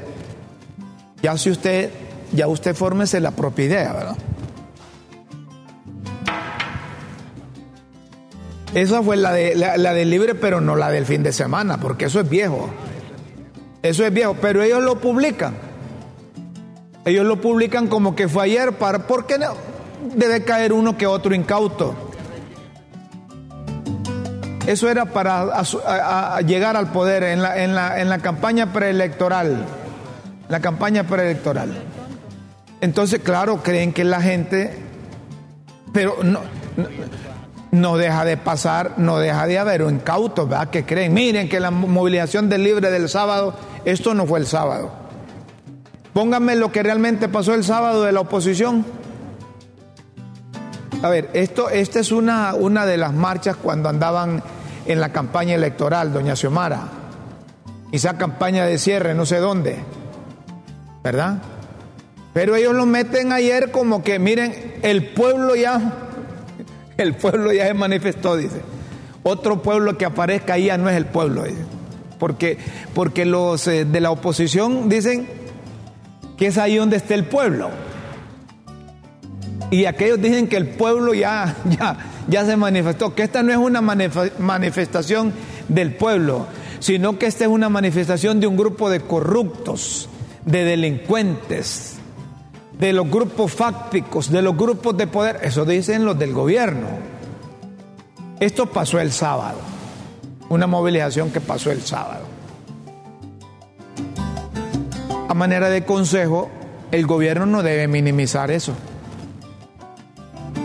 Ya 1.23 1.37
si 1.37 1.51
usted, 1.51 1.91
ya 2.33 2.49
usted 2.49 2.75
fórmese 2.75 3.21
la 3.21 3.31
propia 3.33 3.65
idea, 3.65 3.93
¿verdad? 3.93 4.17
Esa 8.75 9.03
fue 9.03 9.17
la 9.17 9.33
de, 9.33 9.55
la, 9.55 9.77
la 9.77 9.93
libre, 9.93 10.35
pero 10.35 10.61
no 10.61 10.77
la 10.77 10.91
del 10.91 11.05
fin 11.05 11.23
de 11.23 11.33
semana, 11.33 11.79
porque 11.79 12.07
eso 12.07 12.21
es 12.21 12.29
viejo. 12.29 12.71
Eso 13.83 14.07
es 14.07 14.13
viejo, 14.15 14.35
pero 14.41 14.63
ellos 14.63 14.83
lo 14.83 14.99
publican. 14.99 15.55
Ellos 17.05 17.27
lo 17.27 17.41
publican 17.41 17.89
como 17.89 18.17
que 18.17 18.29
fue 18.29 18.45
ayer, 18.45 18.73
para, 18.73 19.07
¿por 19.07 19.27
qué 19.27 19.39
no? 19.39 19.73
debe 20.15 20.43
caer 20.43 20.73
uno 20.73 20.97
que 20.97 21.07
otro 21.07 21.35
incauto? 21.35 21.95
Eso 24.67 24.89
era 24.89 25.07
para 25.07 26.41
llegar 26.41 26.77
al 26.77 26.93
poder 26.93 27.25
en 27.25 27.43
la, 27.43 27.63
en 27.63 27.75
la, 27.75 28.01
en 28.01 28.09
la 28.09 28.19
campaña 28.19 28.73
preelectoral. 28.73 29.65
La 30.49 30.61
campaña 30.61 31.05
preelectoral. 31.05 31.83
Entonces, 32.81 33.21
claro, 33.21 33.63
creen 33.63 33.93
que 33.93 34.05
la 34.05 34.21
gente, 34.21 34.77
pero 35.93 36.17
no, 36.23 36.41
no 37.73 37.97
deja 37.97 38.25
de 38.25 38.37
pasar, 38.37 38.95
no 38.99 39.19
deja 39.19 39.47
de 39.47 39.59
haber 39.59 39.83
un 39.83 39.95
incautos, 39.95 40.49
¿verdad? 40.49 40.69
Que 40.69 40.85
creen, 40.85 41.15
miren 41.15 41.49
que 41.49 41.59
la 41.59 41.71
movilización 41.71 42.49
del 42.49 42.65
libre 42.65 42.91
del 42.91 43.09
sábado, 43.09 43.55
esto 43.85 44.15
no 44.15 44.27
fue 44.27 44.41
el 44.41 44.47
sábado. 44.47 44.93
Pónganme 46.13 46.55
lo 46.57 46.71
que 46.71 46.83
realmente 46.83 47.29
pasó 47.29 47.55
el 47.55 47.65
sábado 47.65 48.03
de 48.03 48.13
la 48.13 48.21
oposición. 48.21 48.85
A 51.03 51.09
ver, 51.09 51.31
esto, 51.33 51.69
esta 51.69 51.99
es 51.99 52.13
una, 52.13 52.55
una 52.55 52.87
de 52.87 52.97
las 52.97 53.13
marchas 53.13 53.57
cuando 53.57 53.89
andaban 53.89 54.43
en 54.87 55.01
la 55.01 55.13
campaña 55.13 55.55
electoral, 55.55 56.13
doña 56.13 56.37
Xiomara. 56.37 56.89
Esa 57.91 58.17
campaña 58.17 58.65
de 58.65 58.79
cierre, 58.79 59.13
no 59.13 59.27
sé 59.27 59.39
dónde. 59.39 59.79
¿Verdad? 61.03 61.39
Pero 62.33 62.55
ellos 62.55 62.75
lo 62.75 62.87
meten 62.87 63.33
ayer 63.33 63.73
como 63.73 64.05
que, 64.05 64.21
miren, 64.21 64.77
el 64.83 65.09
pueblo 65.09 65.57
ya 65.57 66.09
el 66.97 67.15
pueblo 67.15 67.53
ya 67.53 67.67
se 67.67 67.75
manifestó, 67.75 68.37
dice. 68.37 68.61
Otro 69.25 69.61
pueblo 69.61 69.99
que 69.99 70.05
aparezca 70.05 70.55
ahí 70.55 70.67
ya 70.67 70.79
no 70.79 70.89
es 70.89 70.97
el 70.97 71.07
pueblo, 71.07 71.43
dice. 71.43 71.65
Porque, 72.19 72.59
porque 72.95 73.25
los 73.25 73.67
eh, 73.67 73.85
de 73.85 74.01
la 74.01 74.13
oposición 74.13 74.89
dicen 74.89 75.29
que 76.37 76.47
es 76.47 76.59
ahí 76.59 76.77
donde 76.77 76.97
está 76.97 77.15
el 77.15 77.25
pueblo. 77.25 77.71
Y 79.73 79.87
aquellos 79.87 80.21
dicen 80.21 80.49
que 80.49 80.59
el 80.59 80.69
pueblo 80.69 81.15
ya, 81.15 81.57
ya, 81.65 81.97
ya 82.29 82.45
se 82.45 82.57
manifestó, 82.57 83.15
que 83.15 83.23
esta 83.23 83.43
no 83.43 83.53
es 83.53 83.57
una 83.57 83.81
manifestación 83.81 85.33
del 85.67 85.95
pueblo, 85.95 86.47
sino 86.79 87.19
que 87.19 87.25
esta 87.25 87.45
es 87.45 87.51
una 87.51 87.71
manifestación 87.71 88.39
de 88.39 88.47
un 88.47 88.59
grupo 88.59 88.91
de 88.91 89.01
corruptos, 89.01 90.11
de 90.45 90.65
delincuentes, 90.65 91.95
de 92.79 92.93
los 92.93 93.11
grupos 93.11 93.51
fácticos, 93.53 94.31
de 94.31 94.43
los 94.43 94.59
grupos 94.59 94.95
de 94.95 95.07
poder. 95.07 95.41
Eso 95.43 95.65
dicen 95.65 96.05
los 96.05 96.19
del 96.19 96.35
gobierno. 96.35 96.89
Esto 98.41 98.67
pasó 98.67 99.01
el 99.01 99.11
sábado, 99.11 99.57
una 100.51 100.67
movilización 100.67 101.31
que 101.31 101.41
pasó 101.41 101.71
el 101.71 101.81
sábado. 101.81 102.27
A 105.31 105.33
manera 105.33 105.71
de 105.71 105.87
consejo, 105.87 106.51
el 106.91 107.07
gobierno 107.07 107.47
no 107.47 107.63
debe 107.63 107.89
minimizar 107.89 108.51
eso. 108.51 108.75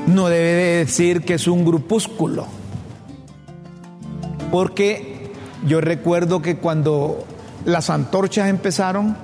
No 0.08 0.30
debe 0.30 0.78
decir 0.78 1.24
que 1.24 1.34
es 1.34 1.48
un 1.48 1.66
grupúsculo. 1.66 2.48
Porque 4.52 5.32
yo 5.66 5.82
recuerdo 5.82 6.42
que 6.42 6.58
cuando 6.58 7.26
las 7.66 7.90
antorchas 7.90 8.48
empezaron, 8.48 9.18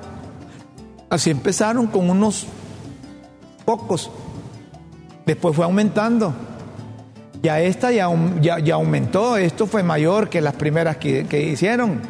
así 1.10 1.30
empezaron 1.30 1.88
con 1.88 2.10
unos 2.10 2.48
pocos. 3.64 4.12
Después 5.26 5.56
fue 5.56 5.64
aumentando. 5.64 6.34
Ya 7.42 7.62
esta 7.62 7.92
ya, 7.92 8.10
ya, 8.42 8.76
aumentó, 8.76 9.38
esto 9.38 9.68
fue 9.68 9.84
mayor 9.84 10.30
que 10.30 10.42
las 10.42 10.56
primeras 10.56 10.98
que, 10.98 11.26
que 11.26 11.42
hicieron. 11.44 12.02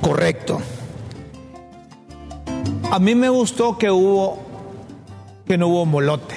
Correcto. 0.00 0.60
A 2.94 3.00
mí 3.00 3.16
me 3.16 3.28
gustó 3.28 3.76
que 3.76 3.88
no 3.88 3.96
hubo 3.96 5.84
molote, 5.84 6.36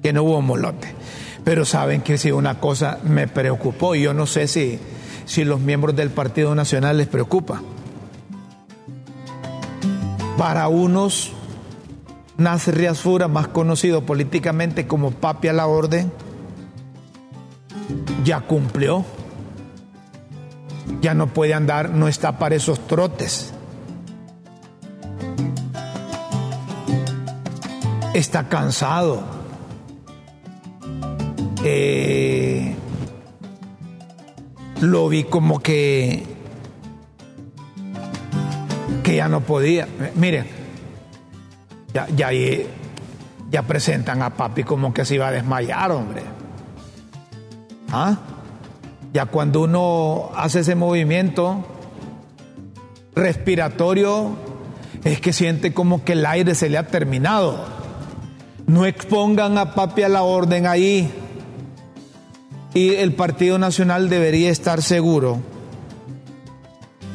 que 0.00 0.12
no 0.12 0.22
hubo 0.22 0.40
molote. 0.40 0.94
Pero 1.42 1.64
saben 1.64 2.02
que 2.02 2.18
si 2.18 2.30
una 2.30 2.60
cosa 2.60 3.00
me 3.02 3.26
preocupó, 3.26 3.96
y 3.96 4.02
yo 4.02 4.14
no 4.14 4.26
sé 4.26 4.46
si, 4.46 4.78
si 5.24 5.42
los 5.42 5.58
miembros 5.58 5.96
del 5.96 6.10
Partido 6.10 6.54
Nacional 6.54 6.98
les 6.98 7.08
preocupa. 7.08 7.62
Para 10.38 10.68
unos, 10.68 11.32
Nasser 12.36 12.76
Riasfura, 12.76 13.26
más 13.26 13.48
conocido 13.48 14.06
políticamente 14.06 14.86
como 14.86 15.10
Papi 15.10 15.48
a 15.48 15.52
la 15.52 15.66
Orden, 15.66 16.12
ya 18.22 18.42
cumplió. 18.42 19.04
Ya 21.02 21.14
no 21.14 21.26
puede 21.26 21.54
andar, 21.54 21.90
no 21.90 22.06
está 22.06 22.38
para 22.38 22.54
esos 22.54 22.86
trotes. 22.86 23.52
Está 28.16 28.48
cansado. 28.48 29.22
Eh, 31.62 32.74
lo 34.80 35.10
vi 35.10 35.24
como 35.24 35.60
que 35.60 36.22
que 39.04 39.16
ya 39.16 39.28
no 39.28 39.42
podía. 39.42 39.86
Miren, 40.14 40.46
ya, 41.92 42.08
ya, 42.08 42.30
ya 43.50 43.62
presentan 43.64 44.22
a 44.22 44.30
papi 44.30 44.64
como 44.64 44.94
que 44.94 45.04
se 45.04 45.16
iba 45.16 45.28
a 45.28 45.32
desmayar, 45.32 45.90
hombre. 45.90 46.22
¿Ah? 47.92 48.16
Ya 49.12 49.26
cuando 49.26 49.60
uno 49.60 50.30
hace 50.34 50.60
ese 50.60 50.74
movimiento 50.74 51.66
respiratorio, 53.14 54.30
es 55.04 55.20
que 55.20 55.34
siente 55.34 55.74
como 55.74 56.02
que 56.02 56.14
el 56.14 56.24
aire 56.24 56.54
se 56.54 56.70
le 56.70 56.78
ha 56.78 56.86
terminado. 56.86 57.75
No 58.66 58.84
expongan 58.84 59.58
a 59.58 59.74
papi 59.74 60.02
a 60.02 60.08
la 60.08 60.22
orden 60.22 60.66
ahí. 60.66 61.10
Y 62.74 62.94
el 62.94 63.14
Partido 63.14 63.58
Nacional 63.58 64.08
debería 64.08 64.50
estar 64.50 64.82
seguro 64.82 65.38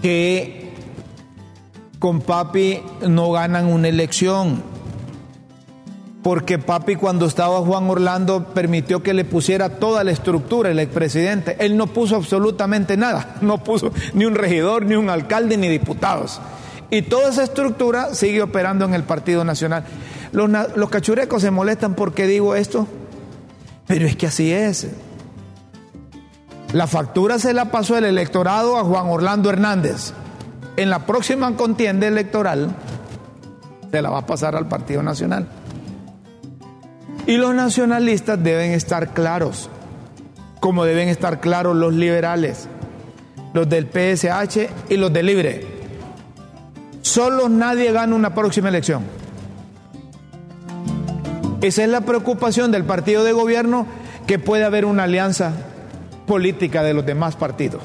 que 0.01 0.73
con 1.99 2.21
papi 2.21 2.81
no 3.07 3.31
ganan 3.31 3.67
una 3.67 3.87
elección. 3.87 4.63
Porque 6.23 6.59
papi 6.59 6.95
cuando 6.95 7.25
estaba 7.25 7.59
Juan 7.61 7.89
Orlando 7.89 8.45
permitió 8.53 9.01
que 9.01 9.13
le 9.13 9.25
pusiera 9.25 9.77
toda 9.77 10.03
la 10.03 10.11
estructura, 10.11 10.69
el 10.69 10.79
expresidente. 10.79 11.57
Él 11.59 11.77
no 11.77 11.87
puso 11.87 12.15
absolutamente 12.15 12.95
nada. 12.95 13.35
No 13.41 13.63
puso 13.63 13.91
ni 14.13 14.25
un 14.25 14.35
regidor, 14.35 14.85
ni 14.85 14.95
un 14.95 15.09
alcalde, 15.09 15.57
ni 15.57 15.67
diputados. 15.67 16.39
Y 16.89 17.03
toda 17.03 17.29
esa 17.29 17.43
estructura 17.43 18.13
sigue 18.13 18.41
operando 18.41 18.85
en 18.85 18.93
el 18.93 19.03
Partido 19.03 19.43
Nacional. 19.43 19.83
Los, 20.31 20.89
cachurecos 20.89 21.41
se 21.41 21.51
molestan 21.51 21.93
porque 21.93 22.25
digo 22.25 22.55
esto, 22.55 22.87
pero 23.87 24.05
es 24.05 24.15
que 24.15 24.27
así 24.27 24.51
es. 24.51 24.87
La 26.73 26.87
factura 26.87 27.37
se 27.37 27.53
la 27.53 27.65
pasó 27.71 27.97
el 27.97 28.05
electorado 28.05 28.77
a 28.77 28.83
Juan 28.83 29.07
Orlando 29.09 29.49
Hernández 29.49 30.13
en 30.77 30.89
la 30.89 31.05
próxima 31.05 31.55
contienda 31.55 32.07
electoral 32.07 32.69
se 33.91 34.01
la 34.01 34.09
va 34.09 34.19
a 34.19 34.25
pasar 34.25 34.55
al 34.55 34.67
Partido 34.67 35.03
Nacional. 35.03 35.47
Y 37.27 37.37
los 37.37 37.53
nacionalistas 37.53 38.41
deben 38.41 38.71
estar 38.71 39.13
claros, 39.13 39.69
como 40.59 40.85
deben 40.85 41.09
estar 41.09 41.39
claros 41.39 41.75
los 41.75 41.93
liberales, 41.93 42.67
los 43.53 43.69
del 43.69 43.85
PSH 43.85 44.69
y 44.89 44.97
los 44.97 45.11
del 45.13 45.25
Libre. 45.25 45.67
Solo 47.01 47.49
nadie 47.49 47.91
gana 47.91 48.15
una 48.15 48.33
próxima 48.33 48.69
elección. 48.69 49.03
Esa 51.62 51.84
es 51.84 51.89
la 51.89 52.02
preocupación 52.02 52.71
del 52.71 52.86
partido 52.86 53.24
de 53.24 53.34
gobierno, 53.34 53.86
que 54.26 54.39
puede 54.39 54.63
haber 54.63 54.86
una 54.86 55.04
alianza 55.04 55.54
política 56.26 56.82
de 56.84 56.93
los 56.93 57.06
demás 57.06 57.36
partidos. 57.36 57.84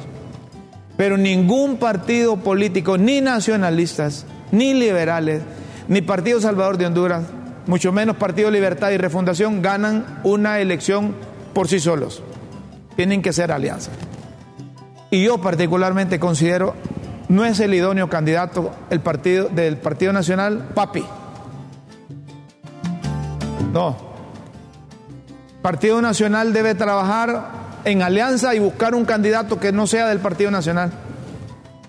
Pero 0.97 1.19
ningún 1.19 1.77
partido 1.77 2.39
político, 2.39 2.97
ni 2.97 3.21
nacionalistas, 3.21 4.25
ni 4.51 4.73
liberales, 4.73 5.43
ni 5.89 6.01
Partido 6.01 6.41
Salvador 6.41 6.79
de 6.79 6.87
Honduras, 6.87 7.25
mucho 7.67 7.93
menos 7.93 8.17
Partido 8.17 8.51
Libertad 8.51 8.91
y 8.91 8.97
Refundación, 8.97 9.61
ganan 9.61 10.21
una 10.25 10.59
elección 10.61 11.15
por 11.53 11.69
sí 11.69 11.79
solos. 11.79 12.23
Tienen 12.97 13.21
que 13.21 13.33
ser 13.33 13.53
alianzas. 13.53 13.93
Y 15.11 15.25
yo 15.25 15.39
particularmente 15.39 16.19
considero, 16.19 16.75
no 17.29 17.45
es 17.45 17.61
el 17.61 17.75
idóneo 17.75 18.09
candidato 18.09 18.71
el 18.89 19.01
partido, 19.01 19.49
del 19.49 19.77
Partido 19.77 20.13
Nacional, 20.13 20.71
Papi. 20.75 21.05
No. 23.77 23.95
Partido 25.61 26.01
Nacional 26.01 26.55
debe 26.55 26.75
trabajar 26.75 27.51
en 27.85 28.01
alianza 28.01 28.55
y 28.55 28.59
buscar 28.59 28.95
un 28.95 29.05
candidato 29.05 29.61
que 29.61 29.71
no 29.71 29.87
sea 29.87 30.09
del 30.09 30.19
Partido 30.19 30.51
Nacional. 30.51 30.93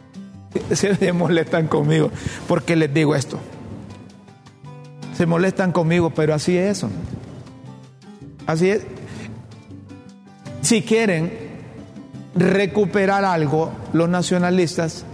Se 0.74 1.14
molestan 1.14 1.70
conmigo 1.70 2.12
porque 2.46 2.76
les 2.76 2.94
digo 2.94 3.16
esto. 3.16 3.40
Se 5.16 5.26
molestan 5.26 5.72
conmigo, 5.72 6.10
pero 6.10 6.34
así 6.34 6.58
es 6.58 6.80
eso. 6.80 6.90
Así 8.48 8.70
es. 8.70 8.82
Si 10.62 10.82
quieren 10.82 11.32
recuperar 12.36 13.24
algo, 13.24 13.72
los 13.94 14.10
nacionalistas 14.10 15.06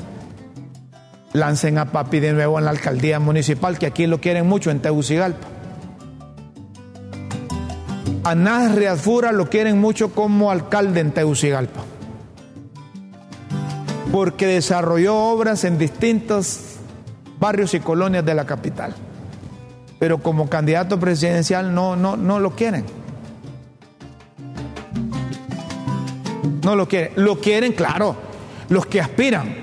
lancen 1.33 1.77
a 1.77 1.91
Papi 1.91 2.19
de 2.19 2.33
nuevo 2.33 2.57
en 2.57 2.65
la 2.65 2.71
alcaldía 2.71 3.19
municipal, 3.19 3.77
que 3.77 3.85
aquí 3.85 4.07
lo 4.07 4.19
quieren 4.19 4.47
mucho 4.47 4.71
en 4.71 4.79
Tegucigalpa. 4.79 5.52
A 8.25 8.35
Nas 8.35 9.01
Fura 9.01 9.33
lo 9.33 9.49
quieren 9.49 9.81
mucho 9.81 10.13
como 10.13 10.49
alcalde 10.49 11.01
en 11.01 11.11
Tegucigalpa, 11.11 11.81
porque 14.13 14.47
desarrolló 14.47 15.13
obras 15.15 15.65
en 15.65 15.77
distintos 15.77 16.77
barrios 17.37 17.73
y 17.73 17.81
colonias 17.81 18.25
de 18.25 18.33
la 18.33 18.45
capital. 18.45 18.95
Pero 19.99 20.19
como 20.19 20.47
candidato 20.47 20.97
presidencial 21.01 21.75
no, 21.75 21.97
no, 21.97 22.15
no 22.15 22.39
lo 22.39 22.51
quieren. 22.51 22.85
No 26.63 26.77
lo 26.77 26.87
quieren. 26.87 27.11
Lo 27.17 27.41
quieren, 27.41 27.73
claro, 27.73 28.15
los 28.69 28.85
que 28.85 29.01
aspiran. 29.01 29.53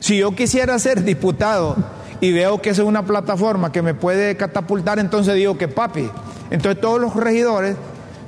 Si 0.00 0.18
yo 0.18 0.34
quisiera 0.34 0.76
ser 0.80 1.04
diputado 1.04 1.76
y 2.20 2.32
veo 2.32 2.60
que 2.60 2.70
es 2.70 2.78
una 2.80 3.04
plataforma 3.04 3.70
que 3.70 3.82
me 3.82 3.94
puede 3.94 4.36
catapultar, 4.36 4.98
entonces 4.98 5.36
digo 5.36 5.56
que 5.56 5.68
papi. 5.68 6.10
Entonces 6.50 6.80
todos 6.80 7.00
los 7.00 7.14
regidores 7.14 7.76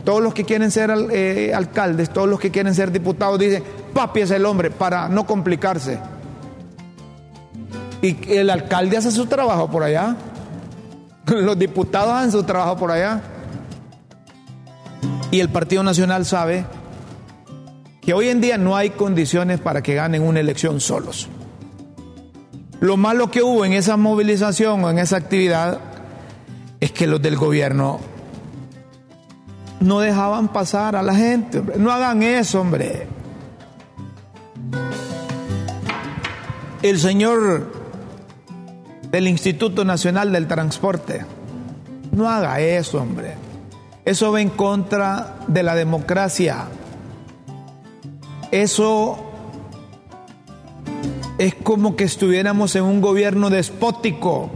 todos 0.04 0.22
los 0.22 0.34
que 0.34 0.44
quieren 0.44 0.70
ser 0.70 0.92
eh, 1.10 1.52
alcaldes, 1.54 2.10
todos 2.10 2.28
los 2.28 2.40
que 2.40 2.50
quieren 2.50 2.74
ser 2.74 2.90
diputados 2.90 3.38
dicen, 3.38 3.62
papi 3.94 4.20
es 4.20 4.30
el 4.30 4.44
hombre, 4.44 4.70
para 4.70 5.08
no 5.08 5.26
complicarse. 5.26 5.98
Y 8.00 8.16
el 8.32 8.50
alcalde 8.50 8.96
hace 8.96 9.12
su 9.12 9.26
trabajo 9.26 9.70
por 9.70 9.84
allá. 9.84 10.16
Los 11.26 11.56
diputados 11.56 12.12
hacen 12.12 12.32
su 12.32 12.42
trabajo 12.42 12.76
por 12.76 12.90
allá. 12.90 13.22
Y 15.30 15.38
el 15.38 15.48
Partido 15.48 15.84
Nacional 15.84 16.26
sabe 16.26 16.64
que 18.00 18.12
hoy 18.12 18.28
en 18.28 18.40
día 18.40 18.58
no 18.58 18.76
hay 18.76 18.90
condiciones 18.90 19.60
para 19.60 19.82
que 19.82 19.94
ganen 19.94 20.22
una 20.22 20.40
elección 20.40 20.80
solos. 20.80 21.28
Lo 22.80 22.96
malo 22.96 23.30
que 23.30 23.42
hubo 23.42 23.64
en 23.64 23.72
esa 23.72 23.96
movilización 23.96 24.82
o 24.82 24.90
en 24.90 24.98
esa 24.98 25.16
actividad 25.16 25.78
es 26.80 26.90
que 26.90 27.06
los 27.06 27.22
del 27.22 27.36
gobierno 27.36 28.00
no 29.83 30.01
dejaban 30.01 30.49
pasar 30.49 30.97
a 30.97 31.03
la 31.03 31.14
gente. 31.14 31.59
Hombre. 31.59 31.77
No 31.79 31.90
hagan 31.90 32.23
eso, 32.23 32.61
hombre. 32.61 33.07
El 36.83 36.99
señor 36.99 37.73
del 39.11 39.29
Instituto 39.29 39.85
Nacional 39.85 40.33
del 40.33 40.49
Transporte, 40.49 41.25
no 42.12 42.29
haga 42.29 42.61
eso, 42.61 43.01
hombre. 43.01 43.35
Eso 44.05 44.33
va 44.33 44.40
en 44.40 44.51
contra 44.51 45.37
de 45.47 45.62
la 45.62 45.75
democracia. 45.75 46.64
Eso 48.51 49.18
es 51.38 51.55
como 51.55 51.95
que 51.95 52.05
estuviéramos 52.05 52.75
en 52.75 52.85
un 52.85 53.01
gobierno 53.01 53.49
despótico. 53.49 54.51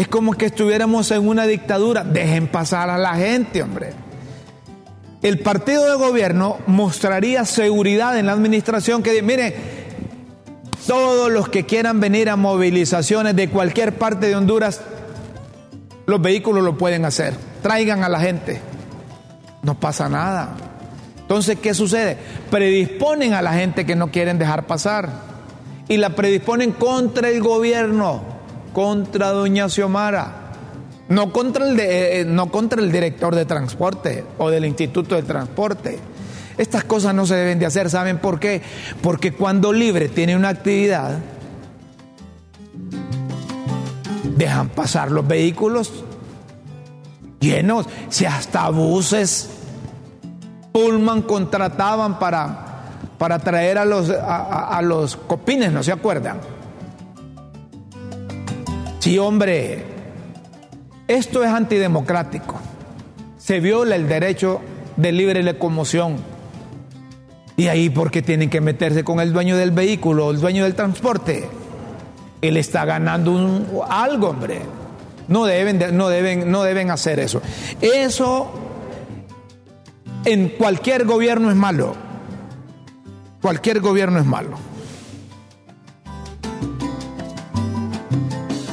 Es 0.00 0.08
como 0.08 0.32
que 0.32 0.46
estuviéramos 0.46 1.10
en 1.10 1.28
una 1.28 1.46
dictadura. 1.46 2.04
Dejen 2.04 2.48
pasar 2.48 2.88
a 2.88 2.96
la 2.96 3.16
gente, 3.16 3.62
hombre. 3.62 3.92
El 5.20 5.40
partido 5.40 5.84
de 5.90 5.94
gobierno 5.96 6.56
mostraría 6.66 7.44
seguridad 7.44 8.18
en 8.18 8.24
la 8.24 8.32
administración 8.32 9.02
que, 9.02 9.20
miren, 9.20 9.52
todos 10.86 11.30
los 11.30 11.50
que 11.50 11.66
quieran 11.66 12.00
venir 12.00 12.30
a 12.30 12.36
movilizaciones 12.36 13.36
de 13.36 13.50
cualquier 13.50 13.98
parte 13.98 14.28
de 14.28 14.36
Honduras, 14.36 14.80
los 16.06 16.22
vehículos 16.22 16.64
lo 16.64 16.78
pueden 16.78 17.04
hacer. 17.04 17.34
Traigan 17.62 18.02
a 18.02 18.08
la 18.08 18.20
gente. 18.20 18.58
No 19.62 19.78
pasa 19.78 20.08
nada. 20.08 20.56
Entonces, 21.18 21.58
¿qué 21.60 21.74
sucede? 21.74 22.16
Predisponen 22.50 23.34
a 23.34 23.42
la 23.42 23.52
gente 23.52 23.84
que 23.84 23.96
no 23.96 24.10
quieren 24.10 24.38
dejar 24.38 24.66
pasar. 24.66 25.10
Y 25.88 25.98
la 25.98 26.16
predisponen 26.16 26.72
contra 26.72 27.28
el 27.28 27.42
gobierno, 27.42 28.29
contra 28.72 29.30
doña 29.30 29.68
Xiomara. 29.68 30.52
No 31.08 31.32
contra, 31.32 31.68
el 31.68 31.78
eh, 31.80 32.20
eh, 32.20 32.24
no 32.24 32.50
contra 32.50 32.80
el 32.80 32.92
director 32.92 33.34
de 33.34 33.44
transporte 33.44 34.24
o 34.38 34.48
del 34.50 34.64
Instituto 34.64 35.16
de 35.16 35.22
Transporte. 35.22 35.98
Estas 36.56 36.84
cosas 36.84 37.14
no 37.14 37.26
se 37.26 37.34
deben 37.34 37.58
de 37.58 37.66
hacer, 37.66 37.90
¿saben 37.90 38.18
por 38.18 38.38
qué? 38.38 38.62
Porque 39.02 39.32
cuando 39.32 39.72
Libre 39.72 40.08
tiene 40.08 40.36
una 40.36 40.50
actividad, 40.50 41.18
dejan 44.36 44.68
pasar 44.68 45.10
los 45.10 45.26
vehículos 45.26 46.04
llenos, 47.40 47.86
si 48.08 48.26
hasta 48.26 48.68
buses, 48.68 49.50
Pullman 50.72 51.22
contrataban 51.22 52.18
para, 52.18 52.84
para 53.18 53.38
traer 53.38 53.78
a 53.78 53.84
los, 53.84 54.10
a, 54.10 54.80
los 54.82 55.16
copines, 55.16 55.72
¿no 55.72 55.82
se 55.82 55.92
acuerdan? 55.92 56.38
Sí, 59.00 59.18
hombre, 59.18 59.82
esto 61.08 61.42
es 61.42 61.50
antidemocrático. 61.50 62.60
Se 63.38 63.58
viola 63.58 63.96
el 63.96 64.06
derecho 64.06 64.60
de 64.96 65.10
libre 65.10 65.42
locomoción. 65.42 66.18
Y 67.56 67.68
ahí, 67.68 67.88
¿por 67.88 68.10
qué 68.10 68.20
tienen 68.20 68.50
que 68.50 68.60
meterse 68.60 69.02
con 69.02 69.20
el 69.20 69.32
dueño 69.32 69.56
del 69.56 69.70
vehículo, 69.70 70.30
el 70.30 70.38
dueño 70.38 70.64
del 70.64 70.74
transporte? 70.74 71.48
Él 72.42 72.58
está 72.58 72.84
ganando 72.84 73.32
un, 73.32 73.66
algo, 73.88 74.28
hombre. 74.28 74.60
No 75.28 75.46
deben, 75.46 75.96
no, 75.96 76.10
deben, 76.10 76.50
no 76.50 76.62
deben 76.62 76.90
hacer 76.90 77.20
eso. 77.20 77.40
Eso 77.80 78.52
en 80.26 80.50
cualquier 80.50 81.06
gobierno 81.06 81.50
es 81.50 81.56
malo. 81.56 81.94
Cualquier 83.40 83.80
gobierno 83.80 84.18
es 84.18 84.26
malo. 84.26 84.69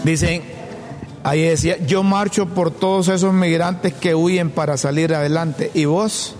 Dicen, 0.08 0.42
ahí 1.26 1.42
decía, 1.42 1.86
yo 1.86 2.02
marcho 2.02 2.46
por 2.46 2.72
todos 2.72 3.10
esos 3.10 3.34
migrantes 3.34 3.92
que 3.92 4.16
huyen 4.16 4.50
para 4.52 4.78
salir 4.78 5.14
adelante. 5.14 5.70
¿Y 5.74 5.84
vos? 5.84 6.34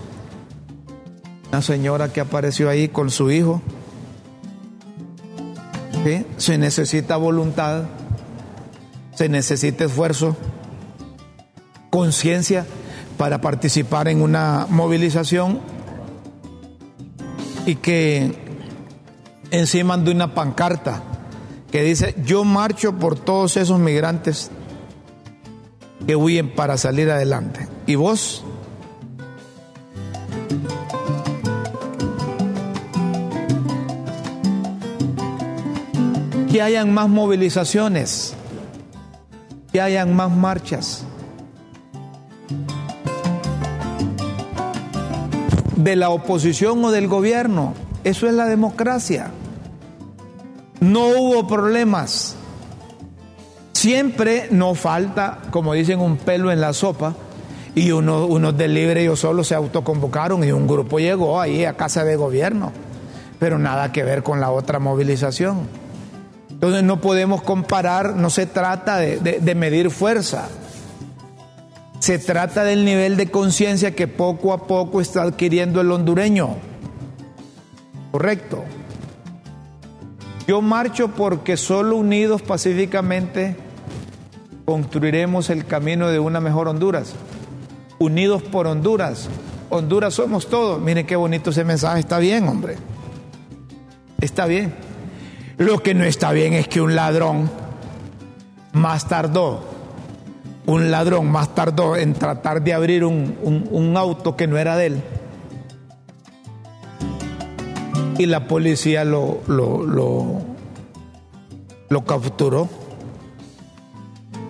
Una 1.50 1.60
señora 1.60 2.10
que 2.10 2.22
apareció 2.22 2.70
ahí 2.70 2.88
con 2.88 3.10
su 3.10 3.30
hijo. 3.30 3.60
Se 6.38 6.56
necesita 6.56 7.18
voluntad, 7.18 7.82
se 9.14 9.28
necesita 9.28 9.84
esfuerzo, 9.84 10.34
conciencia 11.90 12.64
para 13.18 13.42
participar 13.42 14.08
en 14.08 14.22
una 14.22 14.66
movilización 14.70 15.60
y 17.66 17.74
que 17.74 18.32
encima 19.50 19.98
de 19.98 20.10
una 20.10 20.34
pancarta 20.34 21.02
que 21.70 21.82
dice, 21.82 22.14
yo 22.24 22.44
marcho 22.44 22.96
por 22.96 23.18
todos 23.18 23.56
esos 23.56 23.78
migrantes 23.78 24.50
que 26.06 26.16
huyen 26.16 26.54
para 26.54 26.78
salir 26.78 27.10
adelante. 27.10 27.68
¿Y 27.86 27.94
vos? 27.94 28.44
Que 36.50 36.62
hayan 36.62 36.92
más 36.92 37.08
movilizaciones, 37.08 38.34
que 39.72 39.80
hayan 39.80 40.16
más 40.16 40.30
marchas. 40.30 41.04
de 45.78 45.94
la 45.94 46.10
oposición 46.10 46.84
o 46.84 46.90
del 46.90 47.06
gobierno. 47.06 47.72
Eso 48.04 48.26
es 48.26 48.34
la 48.34 48.46
democracia. 48.46 49.30
No 50.80 51.08
hubo 51.08 51.46
problemas. 51.46 52.36
Siempre 53.72 54.48
no 54.50 54.74
falta, 54.74 55.38
como 55.50 55.74
dicen, 55.74 56.00
un 56.00 56.16
pelo 56.16 56.50
en 56.50 56.60
la 56.60 56.72
sopa. 56.72 57.14
Y 57.74 57.92
unos 57.92 58.28
uno 58.28 58.52
de 58.52 58.66
libre 58.66 59.04
yo 59.04 59.14
solo 59.14 59.44
se 59.44 59.54
autoconvocaron 59.54 60.42
y 60.42 60.50
un 60.50 60.66
grupo 60.66 60.98
llegó 60.98 61.40
ahí 61.40 61.64
a 61.64 61.76
casa 61.76 62.04
de 62.04 62.16
gobierno. 62.16 62.72
Pero 63.38 63.58
nada 63.58 63.92
que 63.92 64.02
ver 64.02 64.22
con 64.22 64.40
la 64.40 64.50
otra 64.50 64.78
movilización. 64.80 65.68
Entonces 66.50 66.82
no 66.82 67.00
podemos 67.00 67.42
comparar, 67.42 68.16
no 68.16 68.30
se 68.30 68.46
trata 68.46 68.96
de, 68.96 69.18
de 69.18 69.54
medir 69.54 69.90
fuerza. 69.90 70.48
Se 72.00 72.18
trata 72.18 72.64
del 72.64 72.84
nivel 72.84 73.16
de 73.16 73.30
conciencia 73.30 73.94
que 73.94 74.08
poco 74.08 74.52
a 74.52 74.66
poco 74.66 75.00
está 75.00 75.22
adquiriendo 75.22 75.80
el 75.80 75.92
hondureño. 75.92 76.56
Correcto. 78.10 78.64
Yo 80.48 80.60
marcho 80.62 81.08
porque 81.08 81.56
solo 81.56 81.94
unidos 81.96 82.42
pacíficamente 82.42 83.54
construiremos 84.64 85.50
el 85.50 85.66
camino 85.66 86.08
de 86.08 86.18
una 86.18 86.40
mejor 86.40 86.66
Honduras. 86.66 87.14
Unidos 87.98 88.42
por 88.42 88.66
Honduras. 88.66 89.28
Honduras 89.70 90.14
somos 90.14 90.48
todos. 90.48 90.80
Miren 90.80 91.06
qué 91.06 91.14
bonito 91.14 91.50
ese 91.50 91.64
mensaje. 91.64 92.00
Está 92.00 92.18
bien, 92.18 92.48
hombre. 92.48 92.76
Está 94.20 94.46
bien. 94.46 94.74
Lo 95.58 95.82
que 95.82 95.94
no 95.94 96.04
está 96.04 96.32
bien 96.32 96.54
es 96.54 96.66
que 96.66 96.80
un 96.80 96.96
ladrón 96.96 97.50
más 98.72 99.06
tardó 99.06 99.78
un 100.68 100.90
ladrón 100.90 101.30
más 101.30 101.54
tardó 101.54 101.96
en 101.96 102.12
tratar 102.12 102.62
de 102.62 102.74
abrir 102.74 103.02
un, 103.02 103.94
auto 103.96 104.36
que 104.36 104.46
no 104.46 104.58
era 104.58 104.76
de 104.76 104.86
él. 104.86 105.02
Y 108.18 108.26
la 108.26 108.46
policía 108.46 109.04
lo, 109.04 109.40
lo, 109.46 109.84
lo, 111.88 112.04
capturó. 112.04 112.68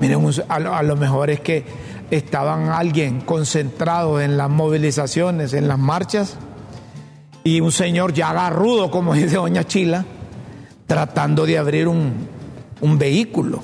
Miren, 0.00 0.26
a 0.48 0.82
lo, 0.82 0.96
mejor 0.96 1.30
es 1.30 1.40
que 1.40 1.64
estaban 2.10 2.70
alguien 2.70 3.20
concentrado 3.20 4.20
en 4.20 4.36
las 4.36 4.48
movilizaciones, 4.48 5.52
en 5.52 5.68
las 5.68 5.78
marchas, 5.78 6.36
y 7.44 7.60
un 7.60 7.70
señor 7.70 8.14
ya 8.14 8.30
agarrudo, 8.30 8.90
como 8.90 9.14
dice 9.14 9.36
Doña 9.36 9.64
Chila, 9.64 10.04
tratando 10.86 11.46
de 11.46 11.58
abrir 11.58 11.88
un, 11.88 12.12
un 12.80 12.98
vehículo 12.98 13.62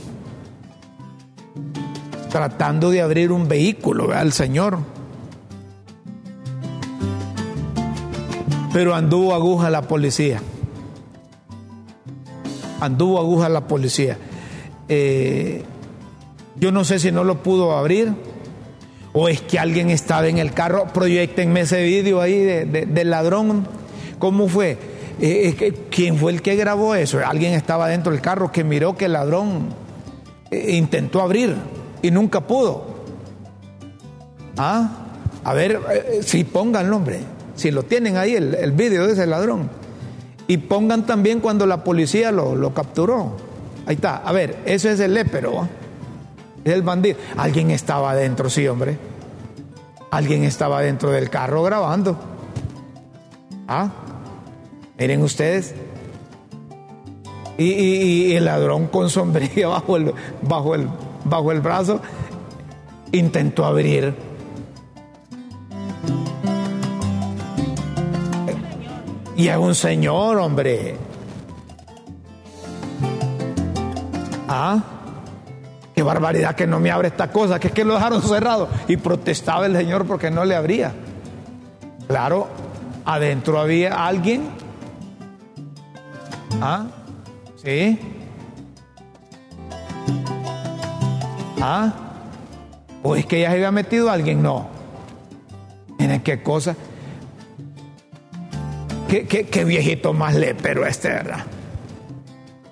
tratando 2.34 2.90
de 2.90 3.00
abrir 3.00 3.30
un 3.30 3.46
vehículo 3.46 4.12
al 4.12 4.32
Señor. 4.32 4.80
Pero 8.74 8.92
anduvo 8.92 9.34
aguja 9.34 9.70
la 9.70 9.82
policía. 9.82 10.40
Anduvo 12.80 13.20
aguja 13.20 13.48
la 13.48 13.68
policía. 13.68 14.18
Eh, 14.88 15.62
yo 16.56 16.72
no 16.72 16.82
sé 16.82 16.98
si 16.98 17.12
no 17.12 17.22
lo 17.22 17.40
pudo 17.40 17.76
abrir 17.76 18.12
o 19.12 19.28
es 19.28 19.42
que 19.42 19.60
alguien 19.60 19.90
estaba 19.90 20.26
en 20.26 20.38
el 20.38 20.52
carro. 20.52 20.88
Proyectenme 20.92 21.60
ese 21.60 21.84
vídeo 21.84 22.20
ahí 22.20 22.36
del 22.36 23.10
ladrón. 23.10 23.64
¿Cómo 24.18 24.48
fue? 24.48 24.76
Eh, 25.20 25.72
¿Quién 25.88 26.16
fue 26.16 26.32
el 26.32 26.42
que 26.42 26.56
grabó 26.56 26.96
eso? 26.96 27.20
Alguien 27.24 27.52
estaba 27.52 27.86
dentro 27.86 28.10
del 28.10 28.20
carro 28.20 28.50
que 28.50 28.64
miró 28.64 28.96
que 28.96 29.04
el 29.04 29.12
ladrón 29.12 29.68
eh, 30.50 30.74
intentó 30.74 31.20
abrir 31.20 31.54
y 32.02 32.10
nunca 32.10 32.40
pudo. 32.40 32.86
Ah, 34.56 35.06
a 35.44 35.54
ver, 35.54 35.80
si 36.22 36.42
pongan 36.42 36.90
nombre, 36.90 37.20
si 37.54 37.70
lo 37.70 37.82
tienen 37.82 38.16
ahí 38.16 38.34
el, 38.34 38.54
el 38.54 38.72
vídeo 38.72 39.06
de 39.06 39.12
ese 39.12 39.26
ladrón. 39.26 39.70
Y 40.46 40.58
pongan 40.58 41.06
también 41.06 41.40
cuando 41.40 41.66
la 41.66 41.84
policía 41.84 42.30
lo, 42.30 42.74
capturó. 42.74 43.36
Ahí 43.86 43.94
está, 43.96 44.16
a 44.16 44.32
ver, 44.32 44.58
eso 44.66 44.90
es 44.90 45.00
el 45.00 45.14
lépero. 45.14 45.68
Es 46.64 46.72
el 46.72 46.82
bandido. 46.82 47.18
Alguien 47.36 47.70
estaba 47.70 48.14
dentro, 48.14 48.50
sí, 48.50 48.66
hombre. 48.68 48.98
Alguien 50.10 50.44
estaba 50.44 50.80
dentro 50.82 51.10
del 51.10 51.30
carro 51.30 51.62
grabando. 51.62 52.18
Ah, 53.66 53.90
miren 54.98 55.22
ustedes. 55.22 55.74
Y, 57.56 58.34
el 58.34 58.46
ladrón 58.46 58.88
con 58.88 59.08
sombrilla 59.08 59.68
bajo 59.68 59.96
el, 59.96 60.12
bajo, 60.42 60.74
el, 60.74 60.88
bajo 61.24 61.52
el 61.52 61.60
brazo 61.60 62.00
intentó 63.12 63.64
abrir. 63.64 64.14
Y 69.36 69.48
es 69.48 69.56
un 69.56 69.74
señor, 69.74 70.38
hombre. 70.38 70.96
Ah, 74.48 74.78
qué 75.94 76.02
barbaridad 76.02 76.54
que 76.54 76.66
no 76.66 76.78
me 76.78 76.90
abre 76.90 77.08
esta 77.08 77.32
cosa, 77.32 77.58
que 77.58 77.68
es 77.68 77.74
que 77.74 77.84
lo 77.84 77.94
dejaron 77.94 78.22
cerrado. 78.22 78.68
Y 78.86 78.96
protestaba 78.96 79.66
el 79.66 79.76
señor 79.76 80.06
porque 80.06 80.30
no 80.30 80.44
le 80.44 80.54
abría. 80.54 80.92
Claro, 82.06 82.48
adentro 83.04 83.58
había 83.58 84.06
alguien. 84.06 84.48
Ah, 86.60 86.86
sí. 87.56 87.98
Ah, 91.60 91.92
o 93.02 93.16
es 93.16 93.26
que 93.26 93.40
ya 93.40 93.48
se 93.48 93.56
había 93.56 93.72
metido 93.72 94.10
alguien, 94.10 94.42
no. 94.42 94.68
Miren 95.98 96.22
qué 96.22 96.42
cosa. 96.42 96.76
Qué, 99.22 99.64
viejito 99.64 100.12
más 100.12 100.34
le, 100.34 100.56
pero 100.56 100.84
este, 100.84 101.08
¿verdad? 101.08 101.44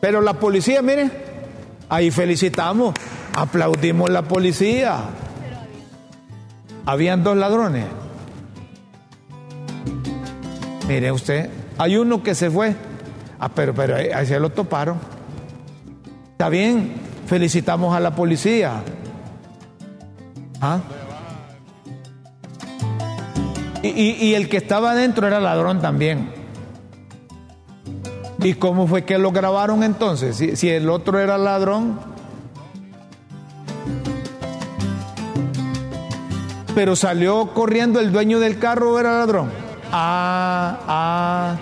Pero 0.00 0.20
la 0.20 0.34
policía, 0.34 0.82
miren, 0.82 1.12
ahí 1.88 2.10
felicitamos, 2.10 2.94
aplaudimos 3.34 4.10
la 4.10 4.22
policía. 4.22 5.04
Habían 6.84 7.22
dos 7.22 7.36
ladrones. 7.36 7.86
Mire 10.88 11.12
usted, 11.12 11.48
hay 11.78 11.96
uno 11.96 12.24
que 12.24 12.34
se 12.34 12.50
fue. 12.50 12.74
Ah, 13.38 13.48
pero, 13.48 13.72
pero 13.72 13.94
ahí 13.94 14.26
se 14.26 14.40
lo 14.40 14.50
toparon. 14.50 14.98
Está 16.32 16.48
bien, 16.48 16.94
felicitamos 17.26 17.94
a 17.94 18.00
la 18.00 18.16
policía. 18.16 18.82
¿Ah? 20.60 20.80
Y, 23.94 24.34
el 24.34 24.48
que 24.48 24.56
estaba 24.56 24.92
adentro 24.92 25.26
era 25.26 25.40
ladrón 25.40 25.80
también. 25.80 26.30
¿Y 28.38 28.54
cómo 28.54 28.86
fue 28.86 29.04
que 29.04 29.18
lo 29.18 29.30
grabaron 29.30 29.82
entonces? 29.82 30.36
Si, 30.36 30.56
si 30.56 30.68
el 30.68 30.90
otro 30.90 31.18
era 31.18 31.38
ladrón. 31.38 32.00
Pero 36.74 36.96
salió 36.96 37.52
corriendo 37.52 38.00
el 38.00 38.12
dueño 38.12 38.40
del 38.40 38.58
carro, 38.58 38.98
era 38.98 39.18
ladrón. 39.18 39.50
Ah, 39.92 40.78
ah, 40.88 41.56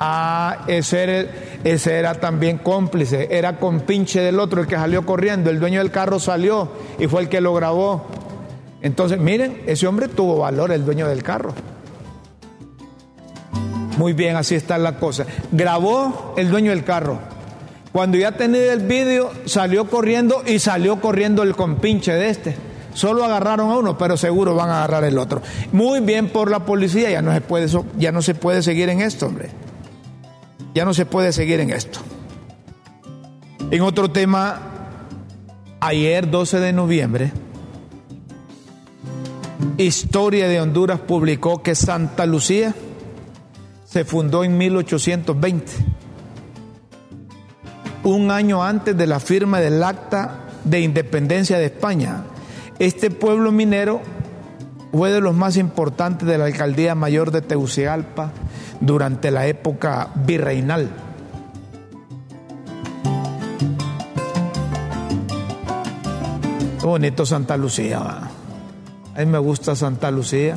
ah, 0.00 0.64
ese 0.66 1.02
era, 1.02 1.30
ese 1.62 1.98
era 1.98 2.14
también 2.14 2.56
cómplice, 2.56 3.28
era 3.30 3.58
compinche 3.58 4.20
del 4.20 4.40
otro, 4.40 4.62
el 4.62 4.66
que 4.66 4.76
salió 4.76 5.04
corriendo. 5.04 5.50
El 5.50 5.60
dueño 5.60 5.80
del 5.80 5.90
carro 5.90 6.18
salió 6.18 6.70
y 6.98 7.06
fue 7.06 7.20
el 7.20 7.28
que 7.28 7.42
lo 7.42 7.52
grabó. 7.52 8.06
Entonces, 8.82 9.18
miren, 9.18 9.62
ese 9.66 9.86
hombre 9.86 10.08
tuvo 10.08 10.38
valor, 10.38 10.72
el 10.72 10.84
dueño 10.84 11.08
del 11.08 11.22
carro. 11.22 11.54
Muy 13.96 14.12
bien, 14.12 14.36
así 14.36 14.54
está 14.54 14.78
la 14.78 14.96
cosa. 14.96 15.26
Grabó 15.50 16.34
el 16.36 16.50
dueño 16.50 16.70
del 16.70 16.84
carro. 16.84 17.18
Cuando 17.90 18.16
ya 18.16 18.32
tenía 18.32 18.72
el 18.72 18.86
vídeo, 18.86 19.32
salió 19.46 19.88
corriendo 19.90 20.42
y 20.46 20.60
salió 20.60 21.00
corriendo 21.00 21.42
el 21.42 21.56
compinche 21.56 22.12
de 22.12 22.28
este. 22.28 22.56
Solo 22.94 23.24
agarraron 23.24 23.70
a 23.70 23.76
uno, 23.76 23.98
pero 23.98 24.16
seguro 24.16 24.54
van 24.54 24.70
a 24.70 24.78
agarrar 24.78 25.04
el 25.04 25.18
otro. 25.18 25.42
Muy 25.72 26.00
bien 26.00 26.28
por 26.28 26.50
la 26.50 26.64
policía, 26.64 27.10
ya 27.10 27.22
no 27.22 27.32
se 27.32 27.40
puede, 27.40 27.68
ya 27.96 28.12
no 28.12 28.22
se 28.22 28.34
puede 28.34 28.62
seguir 28.62 28.88
en 28.88 29.00
esto, 29.00 29.26
hombre. 29.26 29.50
Ya 30.74 30.84
no 30.84 30.94
se 30.94 31.06
puede 31.06 31.32
seguir 31.32 31.58
en 31.60 31.70
esto. 31.70 32.00
En 33.70 33.82
otro 33.82 34.10
tema, 34.10 34.60
ayer 35.80 36.30
12 36.30 36.60
de 36.60 36.72
noviembre, 36.72 37.32
Historia 39.76 40.48
de 40.48 40.60
Honduras 40.60 41.00
publicó 41.00 41.62
que 41.62 41.74
Santa 41.74 42.26
Lucía 42.26 42.74
se 43.84 44.04
fundó 44.04 44.44
en 44.44 44.58
1820, 44.58 45.72
un 48.04 48.30
año 48.30 48.62
antes 48.62 48.96
de 48.96 49.06
la 49.06 49.20
firma 49.20 49.60
del 49.60 49.82
Acta 49.82 50.46
de 50.64 50.80
Independencia 50.80 51.58
de 51.58 51.66
España. 51.66 52.24
Este 52.78 53.10
pueblo 53.10 53.52
minero 53.52 54.00
fue 54.92 55.10
de 55.10 55.20
los 55.20 55.34
más 55.34 55.56
importantes 55.56 56.26
de 56.26 56.38
la 56.38 56.46
alcaldía 56.46 56.94
mayor 56.94 57.30
de 57.30 57.42
Tegucigalpa 57.42 58.32
durante 58.80 59.30
la 59.30 59.46
época 59.46 60.08
virreinal. 60.14 60.90
Bonito 66.82 67.26
Santa 67.26 67.56
Lucía. 67.56 68.30
A 69.18 69.22
mí 69.22 69.26
me 69.26 69.38
gusta 69.38 69.74
Santa 69.74 70.12
Lucía. 70.12 70.56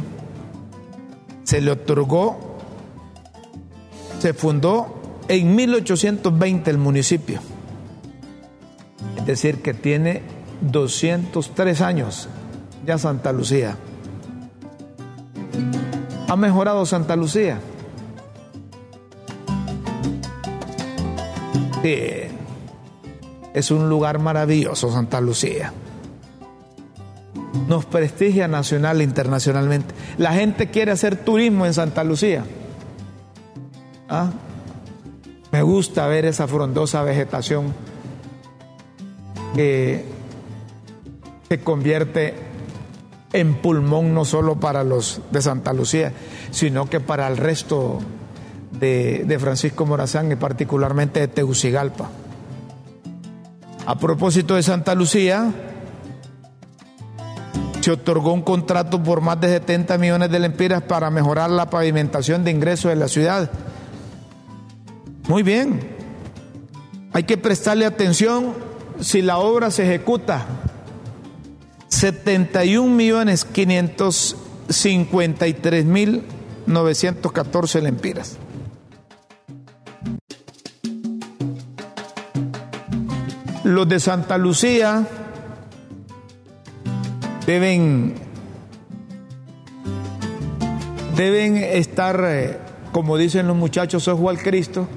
Se 1.42 1.62
le 1.62 1.72
otorgó, 1.72 2.38
se 4.20 4.36
fundó 4.36 5.02
en 5.28 5.56
1820 5.56 6.70
el 6.70 6.78
municipio. 6.78 7.40
Es 9.18 9.26
decir, 9.26 9.64
que 9.64 9.74
tiene 9.74 10.22
203 10.62 11.82
años 11.82 12.30
ya 12.86 13.00
Santa 13.00 13.32
Lucía. 13.32 13.78
¿Ha 16.28 16.36
mejorado 16.36 16.86
Santa 16.86 17.16
Lucía? 17.16 17.60
Sí. 21.82 21.98
Es 23.56 23.72
un 23.72 23.90
lugar 23.90 24.20
maravilloso 24.20 24.92
Santa 24.92 25.20
Lucía 25.20 25.74
nos 27.68 27.86
prestigia 27.86 28.48
nacional 28.48 29.02
e 29.02 29.04
internacionalmente. 29.04 29.94
La 30.18 30.34
gente 30.34 30.70
quiere 30.70 30.92
hacer 30.92 31.18
turismo 31.18 31.66
en 31.66 31.74
Santa 31.74 32.04
Lucía. 32.04 32.44
¿Ah? 34.10 34.32
Me 35.52 35.62
gusta 35.62 36.08
ver 36.08 36.26
esa 36.26 36.48
frondosa 36.48 37.04
vegetación 37.04 37.74
que 39.54 40.06
se 41.50 41.60
convierte 41.60 42.36
en 43.34 43.56
pulmón 43.56 44.14
no 44.14 44.26
solo 44.26 44.60
para 44.60 44.84
los 44.84 45.22
de 45.32 45.42
Santa 45.42 45.74
Lucía, 45.74 46.14
sino 46.52 46.90
que 46.90 47.00
para 47.00 47.28
el 47.28 47.38
resto 47.38 48.00
de, 48.80 49.24
de 49.26 49.40
Francisco 49.40 49.86
Morazán 49.86 50.32
y 50.32 50.36
particularmente 50.36 51.20
de 51.20 51.28
Tegucigalpa. 51.28 52.10
A 53.86 53.98
propósito 53.98 54.56
de 54.56 54.64
Santa 54.64 54.96
Lucía, 54.96 55.71
otorgó 57.92 58.34
un 58.34 58.42
contrato 58.42 59.02
por 59.02 59.22
más 59.22 59.40
de 59.40 59.48
70 59.50 59.98
millones 59.98 60.30
de 60.32 60.40
lempiras 60.40 60.84
para 60.84 61.10
mejorar 61.10 61.50
la 61.50 61.70
pavimentación 61.70 62.44
de 62.44 62.52
ingresos 62.52 62.90
de 62.90 62.96
la 62.96 63.08
ciudad. 63.08 63.50
Muy 65.28 65.44
bien. 65.44 65.80
Hay 67.14 67.24
que 67.24 67.38
prestarle 67.38 67.86
atención 67.86 68.54
si 69.00 69.22
la 69.22 69.38
obra 69.38 69.72
se 69.72 69.84
ejecuta. 69.84 70.46
71 71.90 72.96
millones 72.96 73.46
553 73.46 75.86
mil 75.86 76.24
914 76.66 77.82
lempiras. 77.82 78.38
Los 83.64 83.88
de 83.88 84.00
Santa 84.00 84.38
Lucía 84.38 85.08
deben, 87.46 88.14
deben 91.16 91.58
estar, 91.58 92.24
eh, 92.26 92.58
como 92.92 93.18
dicen 93.18 93.48
los 93.48 93.56
muchachos, 93.56 94.08
ojo 94.08 94.30
al 94.30 94.38
Cristo, 94.40 94.88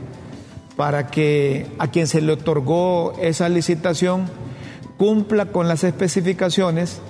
para 0.77 1.07
que 1.07 1.67
a 1.79 1.89
quien 1.89 2.07
se 2.07 2.21
le 2.21 2.33
otorgó 2.33 3.15
esa 3.21 3.49
licitación 3.49 4.27
cumpla 4.99 5.47
con 5.47 5.69
las 5.69 5.85
especificaciones 5.85 7.01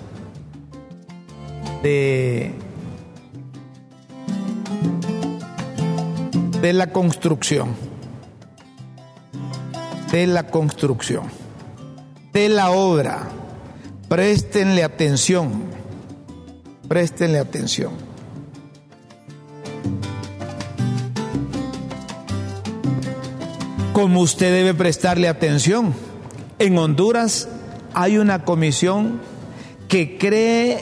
de, 1.82 2.52
de 6.60 6.72
la 6.72 6.92
construcción, 6.92 7.74
de 10.12 10.26
la 10.26 10.44
construcción, 10.44 11.24
de 12.32 12.48
la 12.48 12.70
obra 12.70 13.28
Préstenle 14.14 14.84
atención, 14.84 15.64
préstenle 16.86 17.40
atención. 17.40 17.90
Como 23.92 24.20
usted 24.20 24.52
debe 24.52 24.72
prestarle 24.72 25.26
atención, 25.26 25.94
en 26.60 26.78
Honduras 26.78 27.48
hay 27.92 28.18
una 28.18 28.44
comisión 28.44 29.20
que 29.88 30.16
cree 30.16 30.78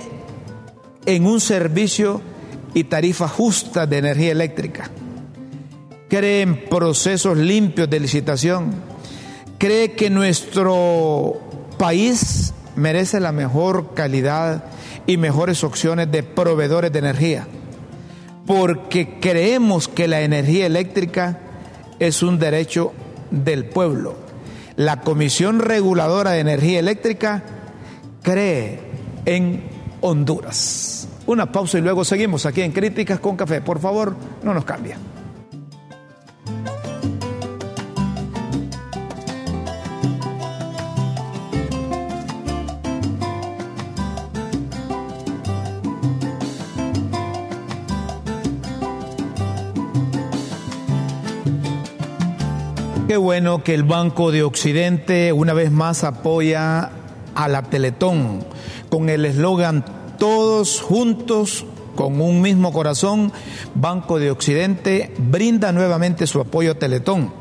en 1.06 1.24
un 1.24 1.40
servicio 1.40 2.20
y 2.74 2.84
tarifa 2.84 3.28
justa 3.28 3.86
de 3.86 3.96
energía 3.96 4.32
eléctrica. 4.32 4.90
Cree 6.10 6.42
en 6.42 6.66
procesos 6.66 7.38
limpios 7.38 7.88
de 7.88 7.98
licitación. 7.98 8.74
Cree 9.56 9.92
que 9.92 10.10
nuestro 10.10 11.40
país 11.78 12.52
merece 12.76 13.20
la 13.20 13.32
mejor 13.32 13.94
calidad 13.94 14.64
y 15.06 15.16
mejores 15.16 15.64
opciones 15.64 16.10
de 16.10 16.22
proveedores 16.22 16.92
de 16.92 16.98
energía. 16.98 17.46
Porque 18.46 19.18
creemos 19.20 19.88
que 19.88 20.08
la 20.08 20.22
energía 20.22 20.66
eléctrica 20.66 21.38
es 21.98 22.22
un 22.22 22.38
derecho 22.38 22.92
del 23.30 23.66
pueblo. 23.66 24.16
La 24.76 25.00
Comisión 25.00 25.60
Reguladora 25.60 26.32
de 26.32 26.40
Energía 26.40 26.80
Eléctrica 26.80 27.42
cree 28.22 28.80
en 29.24 29.62
Honduras. 30.00 31.08
Una 31.26 31.52
pausa 31.52 31.78
y 31.78 31.82
luego 31.82 32.04
seguimos 32.04 32.46
aquí 32.46 32.62
en 32.62 32.72
Críticas 32.72 33.20
con 33.20 33.36
Café. 33.36 33.60
Por 33.60 33.78
favor, 33.78 34.16
no 34.42 34.52
nos 34.52 34.64
cambie. 34.64 34.96
Bueno 53.32 53.64
que 53.64 53.72
el 53.72 53.84
Banco 53.84 54.30
de 54.30 54.42
Occidente 54.42 55.32
una 55.32 55.54
vez 55.54 55.70
más 55.70 56.04
apoya 56.04 56.90
a 57.34 57.48
la 57.48 57.62
Teletón 57.62 58.44
con 58.90 59.08
el 59.08 59.24
eslogan 59.24 59.86
Todos 60.18 60.82
juntos 60.82 61.64
con 61.96 62.20
un 62.20 62.42
mismo 62.42 62.74
corazón. 62.74 63.32
Banco 63.74 64.18
de 64.18 64.30
Occidente 64.30 65.14
brinda 65.16 65.72
nuevamente 65.72 66.26
su 66.26 66.42
apoyo 66.42 66.72
a 66.72 66.74
Teletón. 66.74 67.32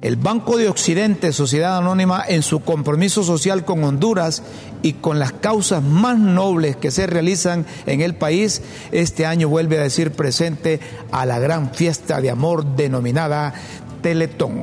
El 0.00 0.16
Banco 0.16 0.56
de 0.56 0.68
Occidente, 0.68 1.32
Sociedad 1.32 1.78
Anónima, 1.78 2.24
en 2.26 2.42
su 2.42 2.58
compromiso 2.58 3.22
social 3.22 3.64
con 3.64 3.84
Honduras 3.84 4.42
y 4.82 4.94
con 4.94 5.20
las 5.20 5.30
causas 5.30 5.80
más 5.80 6.18
nobles 6.18 6.74
que 6.74 6.90
se 6.90 7.06
realizan 7.06 7.66
en 7.86 8.00
el 8.00 8.16
país, 8.16 8.62
este 8.90 9.26
año 9.26 9.48
vuelve 9.48 9.78
a 9.78 9.82
decir 9.84 10.10
presente 10.10 10.80
a 11.12 11.24
la 11.24 11.38
gran 11.38 11.72
fiesta 11.72 12.20
de 12.20 12.30
amor 12.30 12.74
denominada 12.74 13.54
Teletón. 14.02 14.62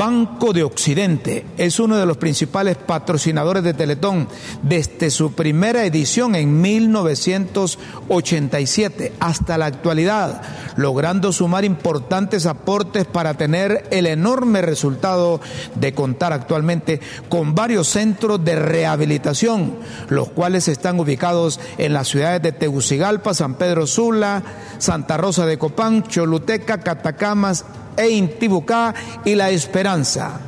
Banco 0.00 0.54
de 0.54 0.62
Occidente 0.62 1.44
es 1.58 1.78
uno 1.78 1.98
de 1.98 2.06
los 2.06 2.16
principales 2.16 2.78
patrocinadores 2.78 3.62
de 3.62 3.74
Teletón 3.74 4.28
desde 4.62 5.10
su 5.10 5.34
primera 5.34 5.84
edición 5.84 6.34
en 6.34 6.62
1987 6.62 9.12
hasta 9.20 9.58
la 9.58 9.66
actualidad, 9.66 10.40
logrando 10.76 11.34
sumar 11.34 11.66
importantes 11.66 12.46
aportes 12.46 13.04
para 13.04 13.34
tener 13.34 13.88
el 13.90 14.06
enorme 14.06 14.62
resultado 14.62 15.42
de 15.74 15.92
contar 15.92 16.32
actualmente 16.32 17.02
con 17.28 17.54
varios 17.54 17.88
centros 17.88 18.42
de 18.42 18.56
rehabilitación, 18.56 19.74
los 20.08 20.30
cuales 20.30 20.66
están 20.68 20.98
ubicados 20.98 21.60
en 21.76 21.92
las 21.92 22.08
ciudades 22.08 22.40
de 22.40 22.52
Tegucigalpa, 22.52 23.34
San 23.34 23.56
Pedro 23.56 23.86
Sula, 23.86 24.42
Santa 24.78 25.18
Rosa 25.18 25.44
de 25.44 25.58
Copán, 25.58 26.04
Choluteca, 26.04 26.78
Catacamas 26.78 27.66
e 28.00 28.10
Intibucá 28.10 28.94
y 29.24 29.34
La 29.34 29.50
Esperanza. 29.50 30.40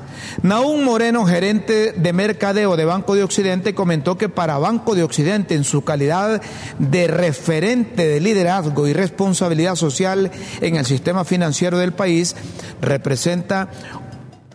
Naún 0.42 0.84
Moreno, 0.84 1.26
gerente 1.26 1.92
de 1.92 2.12
mercadeo 2.12 2.76
de 2.76 2.84
Banco 2.84 3.14
de 3.14 3.22
Occidente, 3.22 3.74
comentó 3.74 4.16
que 4.16 4.28
para 4.28 4.58
Banco 4.58 4.94
de 4.94 5.02
Occidente, 5.02 5.54
en 5.54 5.64
su 5.64 5.84
calidad 5.84 6.40
de 6.78 7.06
referente 7.06 8.08
de 8.08 8.20
liderazgo 8.20 8.86
y 8.86 8.92
responsabilidad 8.92 9.76
social 9.76 10.30
en 10.60 10.76
el 10.76 10.86
sistema 10.86 11.24
financiero 11.24 11.78
del 11.78 11.92
país, 11.92 12.34
representa 12.80 13.68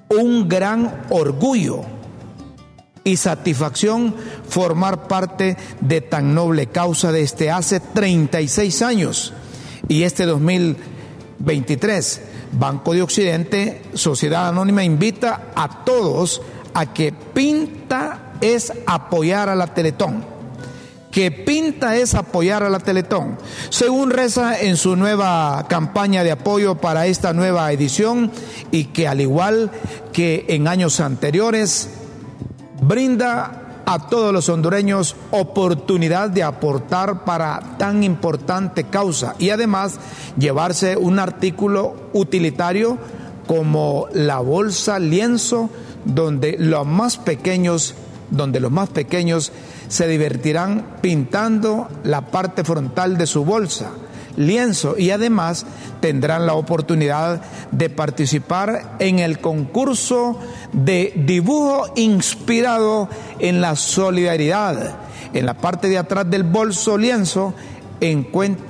un 0.09 0.47
gran 0.47 1.03
orgullo 1.09 1.81
y 3.03 3.17
satisfacción 3.17 4.15
formar 4.49 5.07
parte 5.07 5.57
de 5.79 6.01
tan 6.01 6.33
noble 6.33 6.67
causa 6.67 7.11
desde 7.11 7.51
hace 7.51 7.79
36 7.79 8.81
años 8.81 9.33
y 9.87 10.03
este 10.03 10.25
2023 10.25 12.21
Banco 12.51 12.93
de 12.93 13.01
Occidente, 13.01 13.81
Sociedad 13.93 14.47
Anónima 14.47 14.83
invita 14.83 15.51
a 15.55 15.83
todos 15.83 16.41
a 16.73 16.93
que 16.93 17.11
pinta 17.11 18.33
es 18.41 18.71
apoyar 18.85 19.49
a 19.49 19.55
la 19.55 19.73
Teletón. 19.73 20.23
Que 21.11 21.31
pinta 21.31 21.95
es 21.95 22.13
apoyar 22.13 22.63
a 22.63 22.69
la 22.69 22.79
Teletón. 22.79 23.37
Según 23.69 24.11
reza 24.11 24.59
en 24.59 24.77
su 24.77 24.95
nueva 24.95 25.65
campaña 25.67 26.23
de 26.23 26.31
apoyo 26.31 26.75
para 26.75 27.07
esta 27.07 27.33
nueva 27.33 27.71
edición 27.71 28.31
y 28.71 28.85
que 28.85 29.07
al 29.07 29.21
igual 29.21 29.71
que 30.13 30.45
en 30.49 30.67
años 30.67 30.99
anteriores, 30.99 31.89
brinda 32.81 33.66
a 33.87 33.99
todos 33.99 34.33
los 34.33 34.49
hondureños 34.49 35.15
oportunidad 35.31 36.29
de 36.29 36.43
aportar 36.43 37.23
para 37.23 37.77
tan 37.77 38.03
importante 38.03 38.83
causa 38.83 39.35
y 39.39 39.49
además 39.49 39.97
llevarse 40.37 40.97
un 40.97 41.19
artículo 41.19 41.95
utilitario 42.11 42.97
como 43.47 44.07
la 44.11 44.39
bolsa 44.39 44.99
lienzo 44.99 45.69
donde 46.03 46.57
los 46.59 46.85
más 46.85 47.17
pequeños 47.17 47.95
donde 48.29 48.59
los 48.59 48.71
más 48.71 48.89
pequeños 48.89 49.53
se 49.87 50.05
divertirán 50.09 50.97
pintando 50.99 51.87
la 52.03 52.27
parte 52.27 52.65
frontal 52.65 53.17
de 53.17 53.25
su 53.25 53.45
bolsa 53.45 53.91
lienzo 54.37 54.97
y 54.97 55.11
además 55.11 55.65
tendrán 55.99 56.45
la 56.45 56.53
oportunidad 56.53 57.41
de 57.71 57.89
participar 57.89 58.95
en 58.99 59.19
el 59.19 59.39
concurso 59.39 60.39
de 60.71 61.11
dibujo 61.15 61.91
inspirado 61.97 63.09
en 63.39 63.59
la 63.59 63.75
solidaridad. 63.75 64.95
En 65.33 65.45
la 65.45 65.55
parte 65.55 65.89
de 65.89 65.97
atrás 65.97 66.29
del 66.29 66.43
bolso 66.43 66.97
lienzo 66.97 67.53
encuentre 67.99 68.65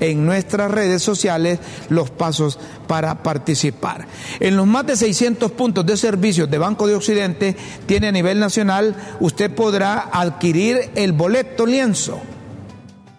en 0.00 0.26
nuestras 0.26 0.70
redes 0.70 1.02
sociales 1.02 1.58
los 1.88 2.10
pasos 2.10 2.58
para 2.86 3.22
participar. 3.22 4.06
En 4.40 4.56
los 4.56 4.66
más 4.66 4.86
de 4.86 4.96
600 4.96 5.52
puntos 5.52 5.86
de 5.86 5.96
servicios 5.96 6.50
de 6.50 6.58
Banco 6.58 6.86
de 6.86 6.96
Occidente 6.96 7.56
tiene 7.86 8.08
a 8.08 8.12
nivel 8.12 8.38
nacional, 8.38 8.94
usted 9.20 9.54
podrá 9.54 10.10
adquirir 10.12 10.90
el 10.94 11.12
boleto 11.12 11.64
lienzo 11.64 12.20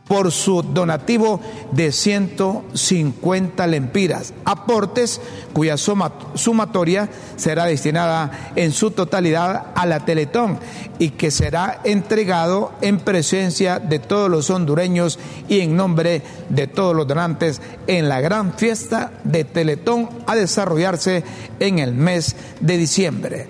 por 0.07 0.31
su 0.31 0.63
donativo 0.63 1.39
de 1.71 1.91
150 1.91 3.67
lempiras, 3.67 4.33
aportes 4.45 5.19
cuya 5.53 5.75
sumatoria 5.77 7.09
será 7.35 7.65
destinada 7.65 8.51
en 8.55 8.71
su 8.71 8.91
totalidad 8.91 9.67
a 9.75 9.85
la 9.85 10.05
Teletón 10.05 10.59
y 10.99 11.09
que 11.11 11.31
será 11.31 11.81
entregado 11.83 12.71
en 12.81 12.99
presencia 12.99 13.79
de 13.79 13.99
todos 13.99 14.29
los 14.29 14.49
hondureños 14.49 15.19
y 15.49 15.59
en 15.59 15.75
nombre 15.75 16.21
de 16.49 16.67
todos 16.67 16.95
los 16.95 17.07
donantes 17.07 17.61
en 17.87 18.07
la 18.09 18.21
gran 18.21 18.53
fiesta 18.53 19.11
de 19.23 19.43
Teletón 19.43 20.09
a 20.25 20.35
desarrollarse 20.35 21.23
en 21.59 21.79
el 21.79 21.93
mes 21.93 22.35
de 22.61 22.77
diciembre. 22.77 23.47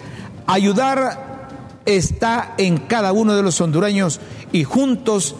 Ayudar 0.47 1.37
está 1.85 2.53
en 2.57 2.77
cada 2.77 3.13
uno 3.13 3.35
de 3.35 3.43
los 3.43 3.59
hondureños 3.61 4.19
y 4.51 4.63
juntos 4.63 5.35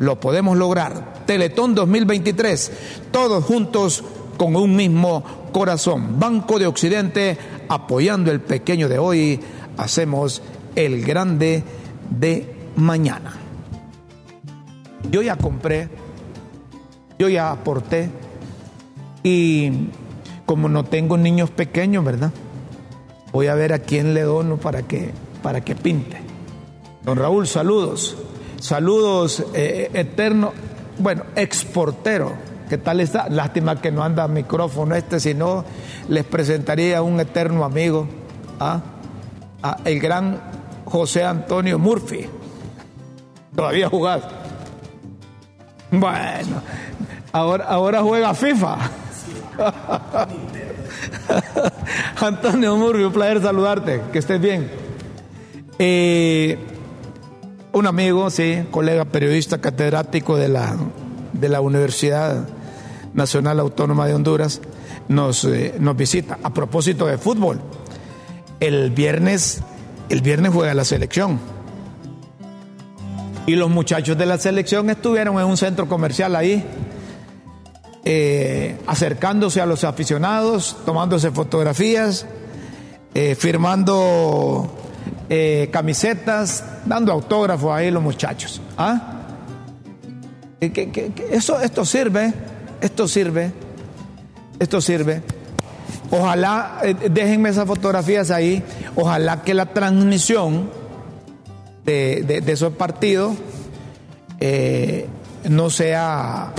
lo 0.00 0.18
podemos 0.18 0.56
lograr. 0.56 1.24
Teletón 1.26 1.74
2023, 1.74 2.72
todos 3.12 3.44
juntos 3.44 4.02
con 4.36 4.56
un 4.56 4.74
mismo 4.74 5.22
corazón. 5.52 6.18
Banco 6.18 6.58
de 6.58 6.66
Occidente, 6.66 7.38
apoyando 7.68 8.32
el 8.32 8.40
pequeño 8.40 8.88
de 8.88 8.98
hoy, 8.98 9.40
hacemos 9.76 10.42
el 10.74 11.04
grande 11.04 11.62
de 12.18 12.70
mañana. 12.76 13.34
Yo 15.10 15.20
ya 15.20 15.36
compré, 15.36 15.88
yo 17.18 17.28
ya 17.28 17.52
aporté 17.52 18.10
y 19.22 19.70
como 20.46 20.70
no 20.70 20.84
tengo 20.84 21.18
niños 21.18 21.50
pequeños, 21.50 22.04
¿verdad? 22.04 22.32
Voy 23.32 23.48
a 23.48 23.54
ver 23.54 23.74
a 23.74 23.80
quién 23.80 24.14
le 24.14 24.22
dono 24.22 24.56
para 24.56 24.82
que, 24.82 25.10
para 25.42 25.60
que 25.60 25.74
pinte. 25.74 26.16
Don 27.04 27.18
Raúl, 27.18 27.46
saludos. 27.46 28.16
Saludos 28.60 29.42
eh, 29.54 29.90
eterno, 29.94 30.52
bueno, 30.98 31.24
exportero. 31.34 32.34
¿Qué 32.68 32.76
tal 32.76 33.00
está? 33.00 33.28
Lástima 33.30 33.80
que 33.80 33.90
no 33.90 34.04
anda 34.04 34.28
micrófono 34.28 34.94
este, 34.94 35.18
si 35.18 35.34
no 35.34 35.64
les 36.08 36.24
presentaría 36.24 37.00
un 37.02 37.18
eterno 37.18 37.64
amigo, 37.64 38.06
¿ah? 38.60 38.82
el 39.84 39.98
gran 39.98 40.40
José 40.84 41.24
Antonio 41.24 41.78
Murphy. 41.78 42.28
Todavía 43.56 43.88
jugás. 43.88 44.22
Bueno, 45.90 46.62
ahora, 47.32 47.64
ahora 47.64 48.02
juega 48.02 48.34
FIFA. 48.34 48.76
Antonio 52.20 52.76
Murrio, 52.76 53.06
un 53.08 53.12
placer 53.12 53.42
saludarte, 53.42 54.02
que 54.12 54.18
estés 54.18 54.40
bien. 54.40 54.70
Eh, 55.78 56.58
un 57.72 57.86
amigo, 57.86 58.30
sí, 58.30 58.64
colega 58.70 59.04
periodista 59.04 59.58
catedrático 59.58 60.36
de 60.36 60.48
la, 60.48 60.76
de 61.32 61.48
la 61.48 61.60
Universidad 61.60 62.48
Nacional 63.14 63.60
Autónoma 63.60 64.06
de 64.06 64.14
Honduras, 64.14 64.60
nos, 65.08 65.44
eh, 65.44 65.74
nos 65.78 65.96
visita. 65.96 66.38
A 66.42 66.50
propósito 66.50 67.06
de 67.06 67.18
fútbol, 67.18 67.60
el 68.60 68.90
viernes, 68.90 69.62
el 70.08 70.20
viernes 70.20 70.52
juega 70.52 70.74
la 70.74 70.84
selección. 70.84 71.38
Y 73.46 73.54
los 73.56 73.70
muchachos 73.70 74.16
de 74.18 74.26
la 74.26 74.38
selección 74.38 74.90
estuvieron 74.90 75.38
en 75.38 75.46
un 75.46 75.56
centro 75.56 75.88
comercial 75.88 76.36
ahí, 76.36 76.64
eh, 78.04 78.78
acercándose 78.86 79.60
a 79.60 79.66
los 79.66 79.84
aficionados, 79.84 80.76
tomándose 80.84 81.30
fotografías, 81.30 82.26
eh, 83.14 83.34
firmando 83.34 84.70
camisetas, 85.70 86.64
dando 86.84 87.12
autógrafos 87.12 87.72
ahí 87.72 87.90
los 87.90 88.02
muchachos. 88.02 88.60
¿Ah? 88.76 89.20
eso, 90.60 91.60
esto 91.60 91.84
sirve, 91.84 92.32
esto 92.80 93.08
sirve, 93.08 93.52
esto 94.58 94.80
sirve. 94.80 95.22
Ojalá, 96.10 96.80
eh, 96.82 96.94
déjenme 97.10 97.48
esas 97.48 97.66
fotografías 97.66 98.30
ahí, 98.30 98.62
ojalá 98.96 99.42
que 99.42 99.54
la 99.54 99.66
transmisión 99.66 100.70
de, 101.84 102.42
esos 102.46 102.72
partidos 102.74 103.36
eh, 104.38 105.06
no 105.48 105.70
sea 105.70 106.52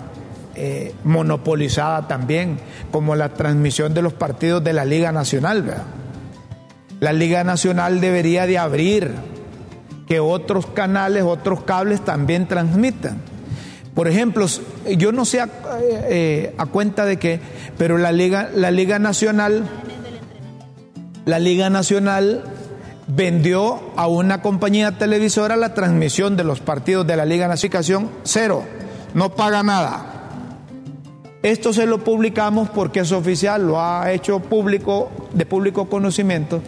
eh, 0.56 0.94
monopolizada 1.04 2.08
también 2.08 2.60
como 2.92 3.16
la 3.16 3.30
transmisión 3.34 3.94
de 3.94 4.02
los 4.02 4.14
partidos 4.14 4.64
de 4.64 4.74
la 4.74 4.86
Liga 4.86 5.12
Nacional. 5.12 5.84
La 7.02 7.14
Liga 7.14 7.44
Nacional 7.44 8.00
debería 8.00 8.46
de 8.46 8.60
abrir 8.60 9.10
que 10.08 10.20
otros 10.20 10.68
canales, 10.68 11.24
otros 11.24 11.64
cables 11.64 12.06
también 12.06 12.48
transmitan. 12.48 13.18
Por 13.96 14.08
ejemplo, 14.08 14.46
yo 14.98 15.12
no 15.12 15.26
sé 15.26 15.42
a, 15.42 15.50
eh, 15.82 16.56
cuenta 16.72 17.06
de 17.06 17.18
qué, 17.18 17.40
pero 17.80 17.98
la 17.98 18.12
Liga, 18.12 18.52
la 18.54 18.70
Liga 18.70 19.00
Nacional, 19.00 19.68
la 21.26 21.40
Liga 21.40 21.72
Nacional 21.72 22.44
vendió 23.08 23.82
a 23.96 24.06
una 24.06 24.44
compañía 24.44 25.00
televisora 25.00 25.58
la 25.58 25.74
transmisión 25.74 26.38
de 26.38 26.44
los 26.44 26.60
partidos 26.60 27.08
de 27.08 27.18
la 27.18 27.26
Liga 27.26 27.48
Nacional, 27.48 28.10
cero, 28.22 28.64
no 29.16 29.34
paga 29.36 29.64
nada. 29.64 30.06
Esto 31.42 31.74
se 31.74 31.88
lo 31.88 32.04
publicamos 32.04 32.70
porque 32.70 33.00
es 33.00 33.12
oficial, 33.12 33.66
lo 33.66 33.82
ha 33.82 34.12
hecho 34.12 34.40
público, 34.40 35.10
de 35.34 35.48
público 35.48 35.90
conocimiento, 35.90 36.62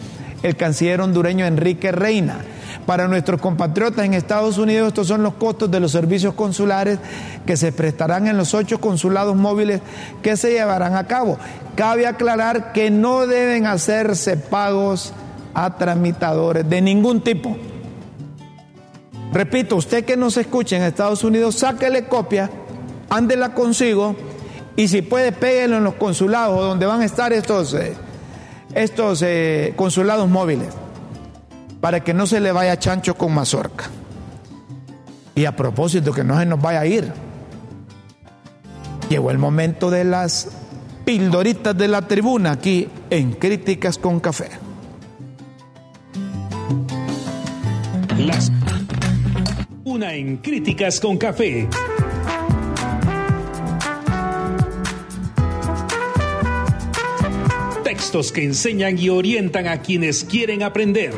el 0.44 0.56
canciller 0.56 1.00
hondureño 1.00 1.46
Enrique 1.46 1.90
Reina. 1.90 2.44
Para 2.86 3.08
nuestros 3.08 3.40
compatriotas 3.40 4.04
en 4.04 4.12
Estados 4.12 4.58
Unidos, 4.58 4.88
estos 4.88 5.08
son 5.08 5.22
los 5.22 5.34
costos 5.34 5.70
de 5.70 5.80
los 5.80 5.90
servicios 5.90 6.34
consulares 6.34 6.98
que 7.46 7.56
se 7.56 7.72
prestarán 7.72 8.26
en 8.26 8.36
los 8.36 8.52
ocho 8.52 8.78
consulados 8.78 9.34
móviles 9.34 9.80
que 10.22 10.36
se 10.36 10.52
llevarán 10.52 10.94
a 10.94 11.06
cabo. 11.06 11.38
Cabe 11.76 12.06
aclarar 12.06 12.72
que 12.72 12.90
no 12.90 13.26
deben 13.26 13.66
hacerse 13.66 14.36
pagos 14.36 15.14
a 15.54 15.78
tramitadores 15.78 16.68
de 16.68 16.82
ningún 16.82 17.22
tipo. 17.22 17.56
Repito, 19.32 19.76
usted 19.76 20.04
que 20.04 20.16
nos 20.16 20.36
escuche 20.36 20.76
en 20.76 20.82
Estados 20.82 21.24
Unidos, 21.24 21.54
sáquele 21.54 22.04
copia, 22.04 22.50
ándela 23.08 23.54
consigo 23.54 24.14
y 24.76 24.88
si 24.88 25.00
puede, 25.00 25.32
péguelo 25.32 25.78
en 25.78 25.84
los 25.84 25.94
consulados 25.94 26.60
donde 26.60 26.84
van 26.84 27.00
a 27.00 27.04
estar 27.06 27.32
estos, 27.32 27.72
eh, 27.72 27.94
estos 28.74 29.22
eh, 29.22 29.72
consulados 29.76 30.28
móviles 30.28 30.68
para 31.80 32.00
que 32.00 32.14
no 32.14 32.26
se 32.26 32.40
le 32.40 32.52
vaya 32.52 32.78
chancho 32.78 33.14
con 33.14 33.34
mazorca. 33.34 33.90
Y 35.34 35.44
a 35.44 35.56
propósito, 35.56 36.12
que 36.12 36.24
no 36.24 36.38
se 36.38 36.46
nos 36.46 36.60
vaya 36.60 36.80
a 36.80 36.86
ir. 36.86 37.12
Llegó 39.08 39.30
el 39.30 39.38
momento 39.38 39.90
de 39.90 40.04
las 40.04 40.48
pildoritas 41.04 41.76
de 41.76 41.88
la 41.88 42.02
tribuna 42.02 42.52
aquí 42.52 42.88
en 43.10 43.32
Críticas 43.32 43.98
con 43.98 44.20
Café. 44.20 44.50
Una 49.84 50.14
en 50.14 50.38
Críticas 50.38 50.98
con 50.98 51.18
Café. 51.18 51.68
Que 58.14 58.44
enseñan 58.44 58.96
y 58.96 59.08
orientan 59.08 59.66
a 59.66 59.82
quienes 59.82 60.22
quieren 60.22 60.62
aprender. 60.62 61.12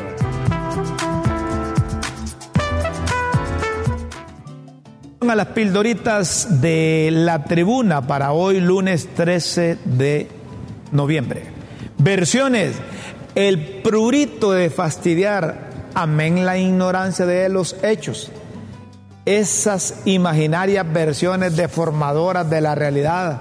a 5.21 5.35
las 5.35 5.47
pildoritas 5.47 6.61
de 6.61 7.09
la 7.11 7.43
tribuna 7.43 8.07
para 8.07 8.31
hoy 8.31 8.61
lunes 8.61 9.09
13 9.13 9.77
de 9.85 10.27
noviembre. 10.91 11.43
Versiones. 11.99 12.77
El 13.35 13.83
prurito 13.83 14.51
de 14.51 14.71
fastidiar, 14.71 15.69
amén 15.93 16.45
la 16.45 16.57
ignorancia 16.57 17.27
de 17.27 17.47
los 17.49 17.75
hechos. 17.83 18.31
Esas 19.25 20.01
imaginarias 20.05 20.91
versiones 20.91 21.55
deformadoras 21.55 22.49
de 22.49 22.61
la 22.61 22.73
realidad, 22.73 23.39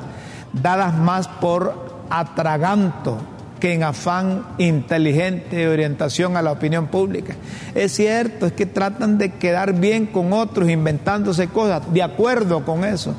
dadas 0.53 0.95
más 0.95 1.29
por 1.29 2.05
atraganto 2.11 3.36
que 3.61 3.73
en 3.73 3.83
afán 3.83 4.47
inteligente 4.59 5.57
de 5.57 5.69
orientación 5.69 6.37
a 6.37 6.43
la 6.43 6.53
opinión 6.53 6.89
pública. 6.89 7.35
Es 7.75 7.93
cierto, 7.93 8.47
es 8.47 8.53
que 8.53 8.67
tratan 8.67 9.19
de 9.19 9.33
quedar 9.35 9.73
bien 9.73 10.07
con 10.07 10.33
otros, 10.33 10.69
inventándose 10.69 11.49
cosas, 11.49 11.83
de 11.93 12.03
acuerdo 12.03 12.65
con 12.65 12.85
eso. 12.85 13.15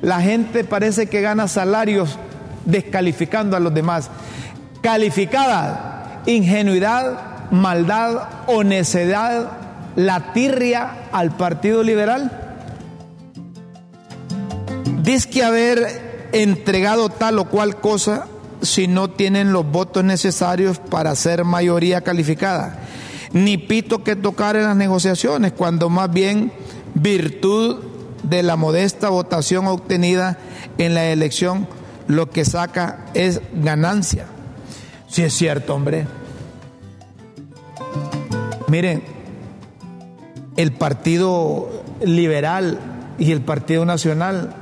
La 0.00 0.20
gente 0.20 0.64
parece 0.64 1.06
que 1.06 1.20
gana 1.20 1.48
salarios 1.48 2.18
descalificando 2.64 3.56
a 3.56 3.60
los 3.60 3.74
demás. 3.74 4.10
Calificada, 4.80 6.22
ingenuidad, 6.26 7.50
maldad 7.50 8.28
o 8.46 8.64
necedad, 8.64 9.50
la 9.94 10.32
tirria 10.32 11.08
al 11.12 11.36
Partido 11.36 11.82
Liberal. 11.82 12.30
Dice 15.02 15.28
que 15.28 15.44
haber 15.44 16.30
entregado 16.32 17.08
tal 17.10 17.38
o 17.38 17.44
cual 17.44 17.76
cosa 17.76 18.26
si 18.62 18.86
no 18.86 19.10
tienen 19.10 19.52
los 19.52 19.70
votos 19.70 20.04
necesarios 20.04 20.78
para 20.78 21.14
ser 21.14 21.44
mayoría 21.44 22.00
calificada. 22.00 22.78
Ni 23.32 23.58
pito 23.58 24.04
que 24.04 24.16
tocar 24.16 24.56
en 24.56 24.64
las 24.64 24.76
negociaciones, 24.76 25.52
cuando 25.52 25.88
más 25.88 26.12
bien 26.12 26.52
virtud 26.94 27.78
de 28.22 28.42
la 28.42 28.56
modesta 28.56 29.08
votación 29.08 29.66
obtenida 29.66 30.38
en 30.78 30.94
la 30.94 31.06
elección 31.06 31.66
lo 32.06 32.30
que 32.30 32.44
saca 32.44 33.06
es 33.14 33.40
ganancia. 33.54 34.26
Si 35.08 35.22
es 35.22 35.32
cierto, 35.34 35.74
hombre. 35.74 36.06
Miren, 38.68 39.02
el 40.56 40.72
Partido 40.72 41.68
Liberal 42.04 42.78
y 43.18 43.32
el 43.32 43.42
Partido 43.42 43.84
Nacional, 43.84 44.54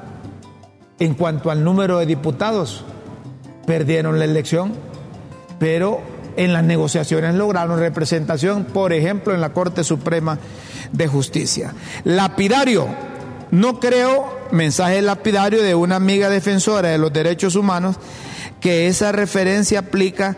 en 0.98 1.14
cuanto 1.14 1.50
al 1.50 1.64
número 1.64 1.98
de 1.98 2.06
diputados, 2.06 2.84
perdieron 3.66 4.18
la 4.18 4.24
elección, 4.24 4.72
pero 5.58 6.00
en 6.36 6.52
las 6.52 6.64
negociaciones 6.64 7.34
lograron 7.34 7.78
representación, 7.78 8.64
por 8.64 8.92
ejemplo, 8.92 9.34
en 9.34 9.40
la 9.40 9.52
Corte 9.52 9.84
Suprema 9.84 10.38
de 10.92 11.06
Justicia. 11.06 11.74
Lapidario, 12.04 12.86
no 13.50 13.80
creo, 13.80 14.38
mensaje 14.50 15.02
lapidario 15.02 15.62
de 15.62 15.74
una 15.74 15.96
amiga 15.96 16.30
defensora 16.30 16.88
de 16.88 16.98
los 16.98 17.12
derechos 17.12 17.56
humanos, 17.56 17.96
que 18.60 18.86
esa 18.86 19.12
referencia 19.12 19.80
aplica 19.80 20.36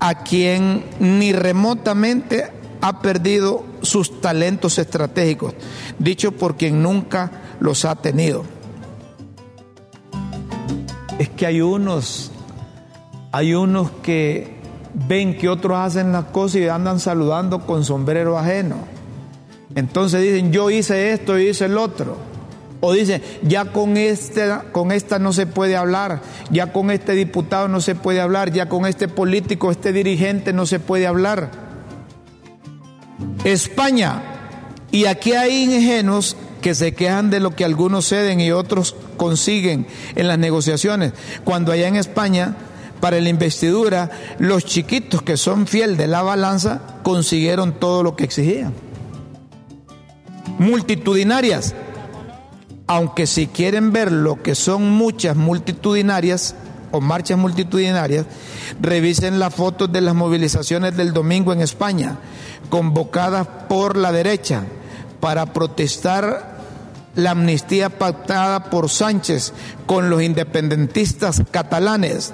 a 0.00 0.22
quien 0.22 0.84
ni 1.00 1.32
remotamente 1.32 2.50
ha 2.80 3.00
perdido 3.00 3.64
sus 3.80 4.20
talentos 4.20 4.78
estratégicos, 4.78 5.54
dicho 5.98 6.32
por 6.32 6.56
quien 6.56 6.82
nunca 6.82 7.30
los 7.60 7.84
ha 7.84 7.96
tenido. 7.96 8.44
Es 11.18 11.30
que 11.30 11.46
hay 11.46 11.60
unos 11.60 12.30
hay 13.34 13.52
unos 13.52 13.90
que 14.00 14.54
ven 15.08 15.36
que 15.36 15.48
otros 15.48 15.76
hacen 15.76 16.12
las 16.12 16.26
cosas 16.26 16.60
y 16.60 16.68
andan 16.68 17.00
saludando 17.00 17.66
con 17.66 17.84
sombrero 17.84 18.38
ajeno. 18.38 18.76
Entonces 19.74 20.22
dicen, 20.22 20.52
yo 20.52 20.70
hice 20.70 21.10
esto 21.10 21.36
y 21.36 21.48
hice 21.48 21.64
el 21.64 21.76
otro. 21.76 22.16
O 22.78 22.92
dicen, 22.92 23.20
ya 23.42 23.64
con, 23.64 23.96
este, 23.96 24.48
con 24.70 24.92
esta 24.92 25.18
no 25.18 25.32
se 25.32 25.48
puede 25.48 25.74
hablar, 25.74 26.22
ya 26.52 26.72
con 26.72 26.92
este 26.92 27.14
diputado 27.14 27.66
no 27.66 27.80
se 27.80 27.96
puede 27.96 28.20
hablar, 28.20 28.52
ya 28.52 28.68
con 28.68 28.86
este 28.86 29.08
político, 29.08 29.72
este 29.72 29.92
dirigente 29.92 30.52
no 30.52 30.64
se 30.64 30.78
puede 30.78 31.08
hablar. 31.08 31.50
España, 33.42 34.22
y 34.92 35.06
aquí 35.06 35.32
hay 35.32 35.64
ingenuos 35.64 36.36
que 36.62 36.76
se 36.76 36.94
quejan 36.94 37.30
de 37.30 37.40
lo 37.40 37.56
que 37.56 37.64
algunos 37.64 38.06
ceden 38.06 38.40
y 38.40 38.52
otros 38.52 38.94
consiguen 39.16 39.88
en 40.14 40.28
las 40.28 40.38
negociaciones, 40.38 41.14
cuando 41.42 41.72
allá 41.72 41.88
en 41.88 41.96
España, 41.96 42.54
para 43.04 43.20
la 43.20 43.28
investidura, 43.28 44.10
los 44.38 44.64
chiquitos 44.64 45.20
que 45.20 45.36
son 45.36 45.66
fiel 45.66 45.98
de 45.98 46.06
la 46.06 46.22
balanza 46.22 46.80
consiguieron 47.02 47.78
todo 47.78 48.02
lo 48.02 48.16
que 48.16 48.24
exigían. 48.24 48.72
Multitudinarias, 50.58 51.74
aunque 52.86 53.26
si 53.26 53.46
quieren 53.46 53.92
ver 53.92 54.10
lo 54.10 54.42
que 54.42 54.54
son 54.54 54.90
muchas 54.90 55.36
multitudinarias 55.36 56.54
o 56.92 57.02
marchas 57.02 57.36
multitudinarias, 57.36 58.24
revisen 58.80 59.38
las 59.38 59.54
fotos 59.54 59.92
de 59.92 60.00
las 60.00 60.14
movilizaciones 60.14 60.96
del 60.96 61.12
domingo 61.12 61.52
en 61.52 61.60
España, 61.60 62.16
convocadas 62.70 63.46
por 63.68 63.98
la 63.98 64.12
derecha 64.12 64.62
para 65.20 65.52
protestar 65.52 66.54
la 67.16 67.32
amnistía 67.32 67.90
pactada 67.90 68.70
por 68.70 68.88
Sánchez 68.88 69.52
con 69.84 70.08
los 70.08 70.22
independentistas 70.22 71.42
catalanes. 71.50 72.32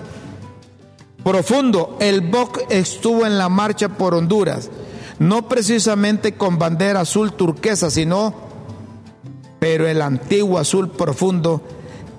Profundo, 1.24 1.96
el 2.00 2.22
BOC 2.22 2.70
estuvo 2.70 3.26
en 3.26 3.36
la 3.36 3.48
marcha 3.48 3.90
por 3.90 4.14
Honduras, 4.14 4.70
no 5.18 5.48
precisamente 5.48 6.34
con 6.34 6.58
bandera 6.58 7.00
azul 7.00 7.34
turquesa, 7.34 7.90
sino, 7.90 8.34
pero 9.58 9.86
el 9.86 10.00
antiguo 10.00 10.58
azul 10.58 10.90
profundo 10.90 11.62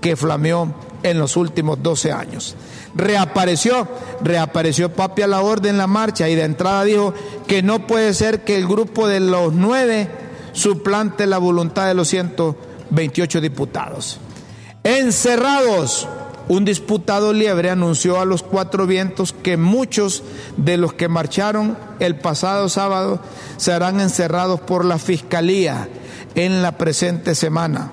que 0.02 0.16
flameó 0.16 0.74
en 1.04 1.18
los 1.18 1.36
últimos 1.36 1.82
12 1.82 2.12
años. 2.12 2.56
Reapareció, 2.94 3.88
reapareció 4.22 4.94
Papi 4.94 5.24
a 5.24 5.28
la 5.28 5.42
orden 5.42 5.72
en 5.72 5.78
la 5.78 5.88
marcha 5.88 6.30
y 6.30 6.36
de 6.36 6.44
entrada 6.44 6.84
dijo 6.84 7.14
que 7.48 7.64
no 7.64 7.88
puede 7.88 8.14
ser 8.14 8.44
que 8.44 8.56
el 8.58 8.68
grupo 8.68 9.08
de 9.08 9.20
los 9.20 9.54
nueve 9.54 10.10
suplante 10.54 11.26
la 11.26 11.38
voluntad 11.38 11.88
de 11.88 11.94
los 11.94 12.08
128 12.10 13.42
diputados. 13.42 14.20
Encerrados, 14.84 16.08
un 16.48 16.66
diputado 16.66 17.34
liebre 17.34 17.70
anunció 17.70 18.20
a 18.20 18.26
los 18.26 18.44
cuatro 18.44 18.88
vientos 18.88 19.34
que 19.34 19.58
muchos 19.58 20.24
de 20.58 20.78
los 20.78 20.94
que 20.94 21.08
marcharon 21.08 21.78
el 22.00 22.16
pasado 22.16 22.70
sábado 22.70 23.20
serán 23.58 24.00
encerrados 24.00 24.60
por 24.60 24.86
la 24.86 24.98
fiscalía 24.98 25.88
en 26.36 26.62
la 26.62 26.78
presente 26.78 27.36
semana. 27.36 27.92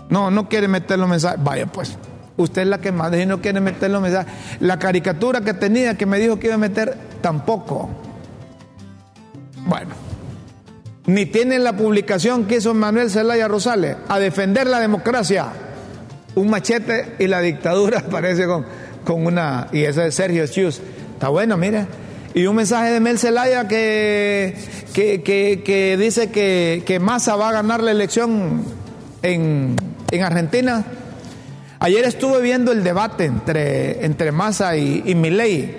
No, 0.10 0.32
no 0.32 0.50
quiere 0.50 0.68
meter 0.68 0.98
los 0.98 1.08
mensajes. 1.08 1.44
Vaya 1.44 1.68
pues, 1.68 1.96
usted 2.36 2.64
es 2.64 2.68
la 2.68 2.80
que 2.80 2.92
más 2.92 3.16
y 3.16 3.28
no 3.28 3.42
quiere 3.42 3.62
meter 3.62 3.92
los 3.92 4.02
mensajes. 4.02 4.34
La 4.60 4.80
caricatura 4.80 5.42
que 5.42 5.54
tenía 5.54 6.00
que 6.00 6.08
me 6.08 6.18
dijo 6.18 6.40
que 6.40 6.48
iba 6.48 6.56
a 6.56 6.58
meter, 6.58 6.98
tampoco. 7.22 7.88
Bueno, 9.68 10.09
ni 11.10 11.26
tienen 11.26 11.64
la 11.64 11.74
publicación 11.74 12.46
que 12.46 12.58
hizo 12.58 12.74
Manuel 12.76 13.10
Zelaya 13.10 13.48
Rosales 13.48 13.98
a 14.08 14.20
defender 14.20 14.68
la 14.68 14.80
democracia. 14.80 15.48
Un 16.36 16.52
machete 16.52 17.16
y 17.18 17.26
la 17.26 17.42
dictadura 17.42 18.02
parece 18.12 18.46
con, 18.46 18.66
con 19.04 19.26
una. 19.26 19.68
Y 19.72 19.84
esa 19.84 20.04
de 20.04 20.12
Sergio 20.12 20.46
Schius. 20.46 20.80
Está 21.14 21.30
bueno, 21.30 21.58
mire. 21.58 21.88
Y 22.36 22.46
un 22.46 22.56
mensaje 22.56 22.92
de 22.92 23.00
Mel 23.00 23.18
Zelaya 23.18 23.68
que, 23.68 24.56
que, 24.94 25.98
dice 26.00 26.30
que, 26.30 26.84
que 26.86 27.00
Massa 27.00 27.36
va 27.36 27.50
a 27.50 27.54
ganar 27.54 27.82
la 27.82 27.90
elección 27.90 28.64
en, 29.24 29.76
Argentina. 30.24 30.86
Ayer 31.80 32.06
estuve 32.06 32.40
viendo 32.42 32.72
el 32.72 32.84
debate 32.84 33.26
entre, 33.26 34.06
entre 34.06 34.32
Massa 34.32 34.78
y, 34.78 35.02
y. 35.06 35.76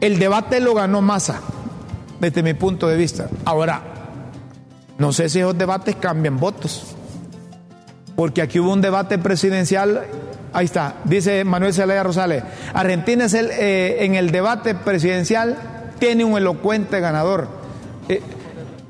El 0.00 0.18
debate 0.18 0.58
lo 0.58 0.74
ganó 0.74 1.02
Massa 1.02 1.40
desde 2.18 2.42
mi 2.42 2.54
punto 2.54 2.88
de 2.88 2.96
vista. 2.96 3.28
Ahora, 3.44 3.97
no 4.98 5.12
sé 5.12 5.28
si 5.28 5.38
esos 5.38 5.56
debates 5.56 5.96
cambian 5.96 6.38
votos, 6.38 6.94
porque 8.16 8.42
aquí 8.42 8.58
hubo 8.58 8.72
un 8.72 8.80
debate 8.80 9.18
presidencial, 9.18 10.04
ahí 10.52 10.64
está, 10.64 10.96
dice 11.04 11.44
Manuel 11.44 11.72
Zelaya 11.72 12.02
Rosales, 12.02 12.42
Argentina 12.74 13.24
es 13.26 13.34
el, 13.34 13.50
eh, 13.52 14.04
en 14.04 14.16
el 14.16 14.30
debate 14.30 14.74
presidencial 14.74 15.56
tiene 15.98 16.24
un 16.24 16.36
elocuente 16.36 17.00
ganador. 17.00 17.48
Eh, 18.08 18.20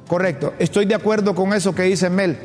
correcto, 0.07 0.55
estoy 0.59 0.87
de 0.87 0.95
acuerdo 0.95 1.35
con 1.35 1.53
eso 1.53 1.75
que 1.75 1.83
dice 1.83 2.11
Mel. 2.11 2.39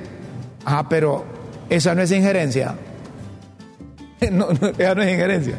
Ah, 0.65 0.87
pero 0.89 1.25
esa 1.69 1.95
no 1.95 2.01
es 2.01 2.11
injerencia. 2.11 2.75
Esa 4.77 4.95
no 4.95 5.01
es 5.01 5.11
injerencia. 5.11 5.55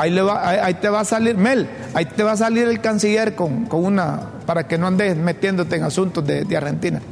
Ahí, 0.00 0.18
ahí, 0.18 0.74
te 0.74 0.88
va 0.88 1.00
a 1.00 1.04
salir, 1.04 1.36
Mel, 1.36 1.68
ahí 1.92 2.06
te 2.06 2.22
va 2.22 2.32
a 2.32 2.36
salir 2.38 2.66
el 2.66 2.80
canciller 2.80 3.34
con, 3.34 3.68
una, 3.70 4.30
para 4.46 4.66
que 4.66 4.78
no 4.78 4.86
andes 4.86 5.14
metiéndote 5.14 5.76
en 5.76 5.82
asuntos 5.82 6.26
de, 6.26 6.56
Argentina. 6.56 7.02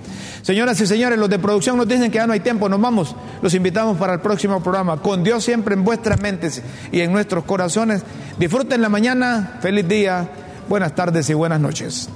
Señoras 0.40 0.80
y 0.80 0.86
señores, 0.86 1.18
los 1.18 1.28
de 1.28 1.38
producción 1.38 1.76
nos 1.76 1.86
dicen 1.86 2.10
que 2.10 2.16
ya 2.16 2.26
no 2.26 2.32
hay 2.32 2.40
tiempo, 2.40 2.66
nos 2.66 2.80
vamos. 2.80 3.14
Los 3.42 3.52
invitamos 3.52 3.98
para 3.98 4.14
el 4.14 4.20
próximo 4.20 4.62
programa. 4.62 5.02
Con 5.02 5.22
Dios 5.22 5.44
siempre 5.44 5.74
en 5.74 5.84
vuestras 5.84 6.18
mentes 6.22 6.62
y 6.90 7.00
en 7.00 7.12
nuestros 7.12 7.44
corazones. 7.44 8.02
Disfruten 8.38 8.80
la 8.80 8.88
mañana, 8.88 9.58
feliz 9.60 9.86
día, 9.86 10.26
buenas 10.66 10.94
tardes 10.94 11.28
y 11.28 11.34
buenas 11.34 11.60
noches. 11.60 12.08